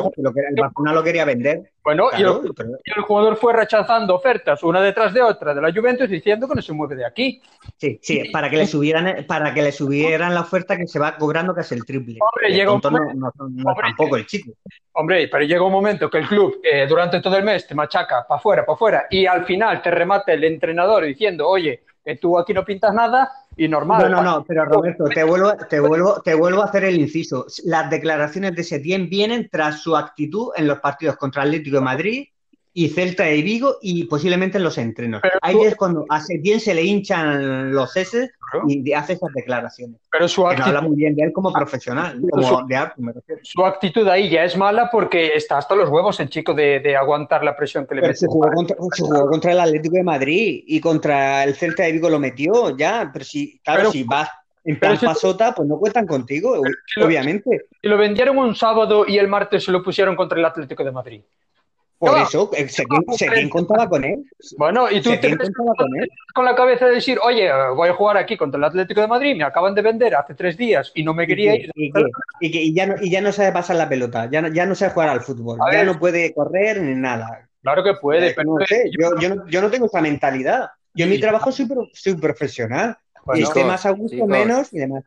[0.56, 1.70] Barcelona lo quería vender.
[1.84, 6.48] Bueno, y, el, jugador fue rechazando ofertas una detrás de otra de la Juventus diciendo
[6.48, 7.40] que no se mueve de aquí.
[7.76, 11.16] Sí, sí, para que le subieran, para que le subieran la oferta que se va
[11.16, 12.18] cobrando casi el triple.
[12.20, 14.50] Hombre, llega un momento, no, tampoco el chico.
[14.94, 18.26] Hombre, pero llega un momento que el club eh, durante todo el mes te machaca
[18.26, 22.36] para afuera, para afuera, y al final te remate el entrenador diciendo, oye, que tú
[22.36, 24.10] aquí no pintas nada y normal.
[24.10, 27.46] No, no, no, pero Roberto, te vuelvo, te vuelvo, te vuelvo a hacer el inciso.
[27.64, 32.28] Las declaraciones de Setién vienen tras su actitud en los partidos contra Atlético de Madrid
[32.78, 35.22] y Celta de Vigo y posiblemente en los entrenos.
[35.40, 38.30] Ahí es cuando a Setién se le hinchan los S
[38.68, 39.98] y hace esas declaraciones.
[40.12, 40.68] Pero su actitud...
[40.68, 43.40] habla muy bien de él como profesional, como su, de me refiero.
[43.44, 47.42] Su actitud ahí ya es mala porque está hasta los huevos el chico de, aguantar
[47.42, 48.16] la presión que le mete.
[48.16, 51.92] Se jugó, contra, se jugó contra el Atlético de Madrid y contra el Celta de
[51.92, 54.28] Vigo lo metió ya, pero si, claro, si vas
[54.64, 56.60] en plan pasota, pues no cuentan contigo,
[57.02, 57.68] obviamente.
[57.80, 60.92] Y lo vendieron un sábado y el martes se lo pusieron contra el Atlético de
[60.92, 61.22] Madrid.
[61.98, 64.24] Por eso, se contaba con él.
[64.58, 66.08] Bueno, y tú te con, él?
[66.34, 69.34] con la cabeza de decir, oye, voy a jugar aquí contra el Atlético de Madrid,
[69.34, 71.70] me acaban de vender hace tres días y no me quería ir.
[71.74, 74.74] Y, que, ya, no, y ya no sabe pasar la pelota, ya no, ya no
[74.74, 77.48] sabe jugar al fútbol, ya no puede correr ni nada.
[77.62, 79.18] Claro que puede, pero no sé, yo,
[79.48, 80.68] yo, no, tengo esa mentalidad.
[80.94, 82.98] Yo en mi trabajo soy, soy profesional.
[83.34, 85.02] y esté más a gusto, menos y demás.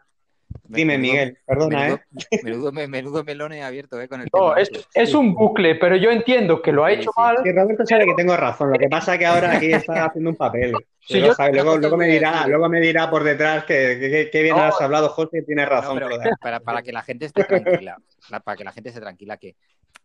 [0.63, 1.95] Dime, Miguel, perdona, menudo,
[2.31, 2.39] ¿eh?
[2.43, 4.07] Menudo, menudo melón he abierto, ¿eh?
[4.07, 7.21] Con el No, es, un bucle, pero yo entiendo que lo ha Sí, hecho sí.
[7.21, 7.37] mal.
[7.43, 8.71] Sí, Roberto sabe que tengo razón.
[8.71, 10.75] Lo que pasa es que ahora aquí está haciendo un papel.
[10.99, 14.09] Sí, Luego yo- sabe, luego, luego me dirá, luego me dirá por detrás que, que-
[14.11, 14.63] que- que bien No.
[14.63, 15.99] has hablado, José, y tienes No, razón.
[16.39, 17.97] para, para que la gente esté tranquila,
[18.29, 19.55] la- para que la gente esté tranquila, que,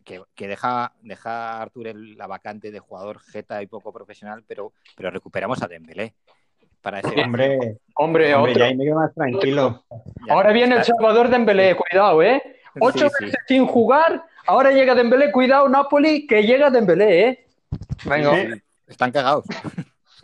[0.03, 4.73] que, que deja, deja a Artur la vacante de jugador jeta y poco profesional, pero,
[4.95, 6.15] pero recuperamos a Dembélé.
[6.85, 7.57] Para ese Hombre,
[7.95, 8.59] Hombre, hombre, otro.
[8.59, 9.83] ya ahí me quedo más tranquilo.
[10.27, 12.39] Ya, Ahora viene el Salvador Dembélé, cuidado, ¿eh?
[12.79, 13.25] Ocho Sí, sí.
[13.25, 17.45] meses sin jugar, ahora llega Dembélé, cuidado, Napoli, que llega Dembélé, ¿eh?
[18.05, 19.45] Venga, Sí, Están cagados.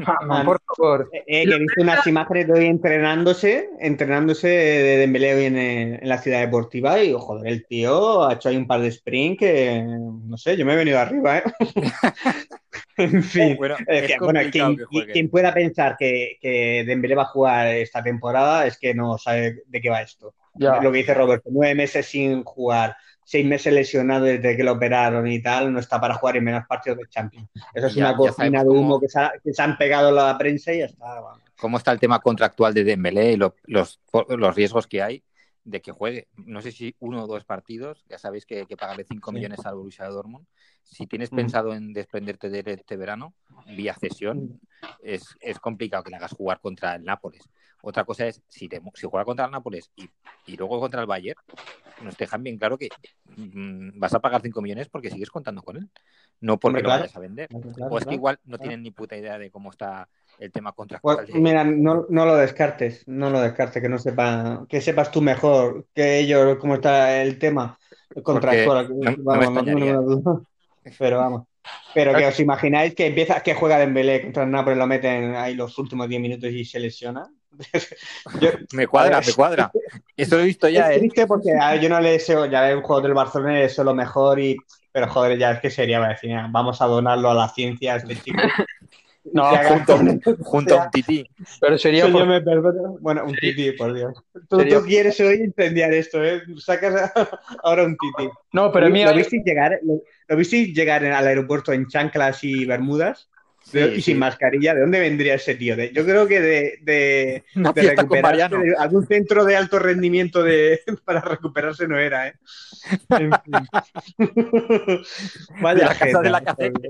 [0.28, 1.10] vamos, por favor.
[1.14, 5.58] Eh, eh, que he visto unas imágenes de hoy entrenándose, entrenándose de Dembélé hoy en,
[5.58, 8.88] eh, en la ciudad deportiva y, joder, el tío ha hecho ahí un par de
[8.90, 11.44] sprint que, no sé, yo me he venido arriba, ¿eh?
[12.98, 13.56] en fin.
[13.58, 17.68] Bueno, Es es que, bueno, que quien pueda pensar que, que Dembélé va a jugar
[17.68, 20.34] esta temporada es que no sabe de qué va esto.
[20.56, 20.82] Ya.
[20.82, 22.96] Lo que dice Roberto, nueve meses sin jugar,
[23.32, 26.66] seis meses lesionado desde que lo operaron y tal, no está para jugar en menos
[26.68, 27.48] partidos de Champions.
[27.74, 30.38] Eso es Ya- una sabemos de humo que se, ha- que se han pegado la
[30.38, 31.06] prensa y ya está.
[31.22, 31.40] vamos.
[31.58, 35.24] cómo está el tema contractual de Dembélé y lo- los, los riesgos que hay
[35.64, 36.28] de que juegue.
[36.36, 39.36] No sé si uno o dos partidos, ya sabéis que hay que pagarle 5 Sí.
[39.36, 40.48] millones al Borussia Dortmund.
[40.84, 41.36] Si tienes Mm.
[41.36, 43.34] pensado en desprenderte de él este verano,
[43.76, 44.00] vía Mm.
[44.00, 44.60] cesión,
[45.04, 47.44] es, es complicado que le hagas jugar contra el Nápoles.
[47.84, 50.08] Otra cosa es, si, te- si juega contra el Nápoles y,
[50.46, 51.40] y luego contra el Bayern,
[52.04, 52.90] nos dejan bien claro que
[53.26, 55.90] mm, vas a pagar 5 millones porque sigues contando con él,
[56.42, 57.02] no porque Hombre, lo claro.
[57.04, 57.48] vayas a vender.
[57.50, 58.06] Claro, o es claro.
[58.10, 58.62] que igual no claro.
[58.62, 60.10] tienen ni puta idea de cómo está
[60.40, 61.18] el tema contractual.
[61.18, 65.12] Pues, de- mira, no, no lo descartes, no lo descartes, que no sepa, que sepas
[65.12, 67.78] tú mejor que ellos cómo está el tema
[68.24, 68.90] contractual.
[68.90, 69.94] no- no me Vamos, no tengo extrañaría.
[69.94, 70.42] ninguna duda.
[70.98, 71.44] Pero vamos.
[71.94, 75.54] Pero que os imagináis que empieza, que juega Dembélé contra el Napoli, lo meten ahí
[75.54, 77.24] los últimos 10 minutos y se lesiona.
[78.42, 79.28] Yo- Me cuadra, ver.
[79.28, 79.72] me cuadra.
[80.18, 81.00] Eso lo he visto ya, es ¿eh?
[81.00, 83.84] triste porque a ver, yo no le deseo, ya el juego del Barcelona le deseo
[83.84, 84.58] lo mejor y
[84.92, 86.18] pero joder, ya es que sería
[86.50, 88.40] vamos a donarlo a la ciencia a este chico.
[89.34, 89.98] No, junto,
[90.40, 91.24] junto a un tití.
[91.60, 92.98] Pero sería Yo por- me perdono.
[93.00, 94.14] Bueno, un tití, por Dios.
[94.50, 96.42] Tú, Sería- tú quieres hoy incendiar esto, ¿eh?
[96.58, 97.12] Sacas
[97.64, 98.30] ahora un tití.
[98.52, 102.44] No, pero a mí ¿Lo visteis llegar, lo, lo visteis llegar al aeropuerto en chanclas
[102.44, 103.28] y bermudas?
[103.72, 105.76] De- Sí, y sin mascarilla, ¿de dónde vendría ese tío?
[105.76, 109.56] De- yo creo que de, de, Una de fiesta con recuperarse de algún centro de
[109.56, 112.34] alto rendimiento de, para recuperarse no era, ¿eh?
[113.10, 113.68] En fin.
[115.62, 116.90] Vaya De la casa de la cacete.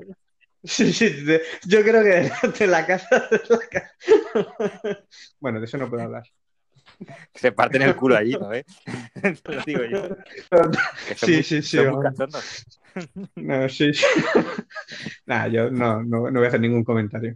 [0.63, 3.91] Sí, sí, de- yo creo que de, de la casa de la ca-
[5.39, 6.23] Bueno, de eso no puedo hablar.
[7.33, 8.53] Se parten el culo allí, ¿no?
[8.53, 8.63] ¿Eh?
[9.43, 10.15] Te lo digo yo.
[10.27, 10.73] Que son
[11.17, 12.05] Sí, muy- sí, sí, son muy.
[13.35, 14.05] No, sí, sí.
[15.25, 17.33] Nada, yo no, no, no voy a hacer ningún comentario.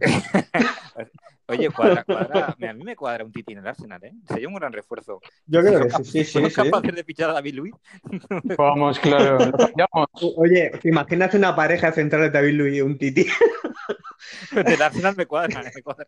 [1.48, 2.56] Oye, cuadra, cuadra.
[2.68, 4.12] A mí me cuadra un tití en el Arsenal, ¿eh?
[4.28, 5.20] Sería un gran refuerzo.
[5.46, 7.74] Yo creo que sí, sí, sí, capaces de fichar a David Luiz.
[8.58, 9.38] Vamos, claro.
[9.52, 10.08] cambiamos.
[10.36, 13.26] Oye, ¿te imaginas una pareja central de David Luiz y un Titi?
[14.52, 16.06] Del Arsenal me cuadra, me cuadra.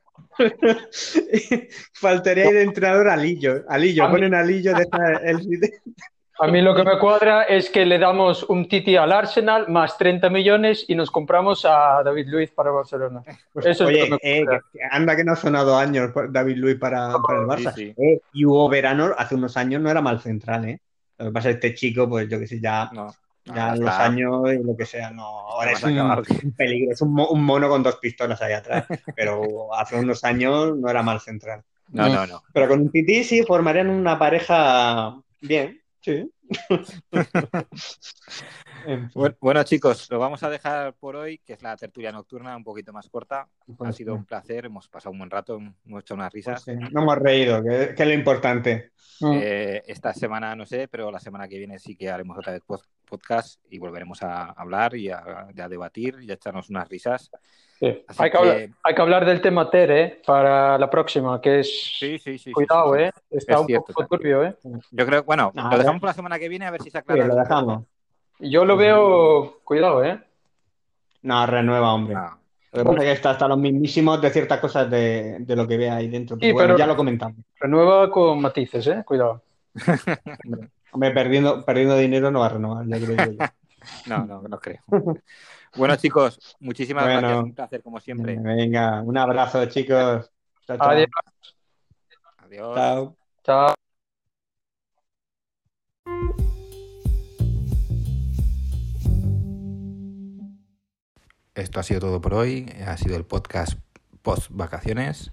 [1.92, 3.64] Faltaría ahí de entrenador Alillo.
[3.68, 5.46] Alillo, ponen Alillo, deja el.
[6.40, 9.98] A mí lo que me cuadra es que le damos un Titi al Arsenal más
[9.98, 13.22] 30 millones y nos compramos a David Luiz para Barcelona.
[13.52, 14.62] Pues, Eso es oye, lo que me eh, cuadra.
[14.92, 17.74] anda que no ha sonado años David Luiz para, para el Barça.
[17.74, 18.02] Sí, sí.
[18.02, 20.80] Eh, y Hugo Verano hace unos años no era mal central, ¿eh?
[21.18, 23.12] Lo que pasa es que este chico, pues yo que sé, ya, No.
[23.44, 25.24] ya los está- años y lo que sea, no.
[25.26, 26.22] Ahora es un, acabado.
[26.44, 28.86] un peligro, es un, mo- un mono con dos pistolas ahí atrás.
[29.16, 31.62] Pero hace unos años no era mal central.
[31.90, 32.42] No, no, no.
[32.52, 36.32] Pero con un Titi sí formarían una pareja bien, sí.
[38.86, 42.56] En fin, Bueno, chicos, lo vamos a dejar por hoy, que es la tertulia nocturna,
[42.56, 43.48] un poquito más corta.
[43.80, 46.62] Ha sido un placer, hemos pasado un buen rato, hemos hecho unas pues risas.
[46.62, 48.92] sí, no hemos reído, que, que es lo importante.
[49.20, 49.32] Mm.
[49.34, 52.62] Eh, esta semana no sé, pero la semana que viene sí que haremos otra vez
[53.08, 57.30] podcast y volveremos a hablar y a, debatir y a echarnos unas risas.
[57.78, 57.86] Sí.
[58.18, 60.22] Hay, que que- hablar, hay que hablar del tema Ter, ¿eh?
[60.26, 61.96] Para la próxima, que es...
[61.98, 62.52] Sí, sí, sí.
[62.52, 63.04] Cuidado, sí, sí.
[63.06, 63.10] ¿eh?
[63.30, 64.56] Está Es un cierto, poco turbio, ¿eh?
[64.90, 66.98] Yo creo, bueno, Ah, lo dejamos para la semana que viene a ver si se
[66.98, 67.26] Sí, aclara.
[67.26, 67.84] lo dejamos.
[68.40, 69.60] Yo lo veo...
[69.64, 70.20] Cuidado, ¿eh?
[71.22, 72.14] No, renueva, hombre.
[72.14, 72.38] No.
[72.72, 75.66] Lo que pasa es que está hasta los mismísimos de ciertas cosas de, de lo
[75.66, 76.36] que ve ahí dentro.
[76.36, 77.38] Pero Sí, bueno, pero- ya lo comentamos.
[77.58, 79.02] Renueva con matices, ¿eh?
[79.06, 79.42] Cuidado.
[80.92, 83.38] Hombre, perdiendo, perdiendo dinero no va a renovar, ya creo yo.
[84.06, 84.82] No, no, no creo.
[85.76, 87.20] Bueno, chicos, muchísimas Bueno.
[87.20, 87.44] gracias.
[87.44, 88.36] Un placer, como siempre.
[88.38, 90.30] Venga, un abrazo, chicos.
[90.66, 90.90] Chao, chao.
[90.90, 91.08] Adiós.
[92.38, 92.74] Adiós.
[92.74, 93.16] Chao.
[93.44, 93.74] Chao.
[101.54, 102.72] Esto ha sido todo por hoy.
[102.86, 103.78] Ha sido el podcast
[104.22, 105.32] post vacaciones.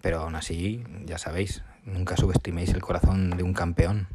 [0.00, 4.06] Pero aún así, ya sabéis, nunca subestiméis el corazón de un campeón.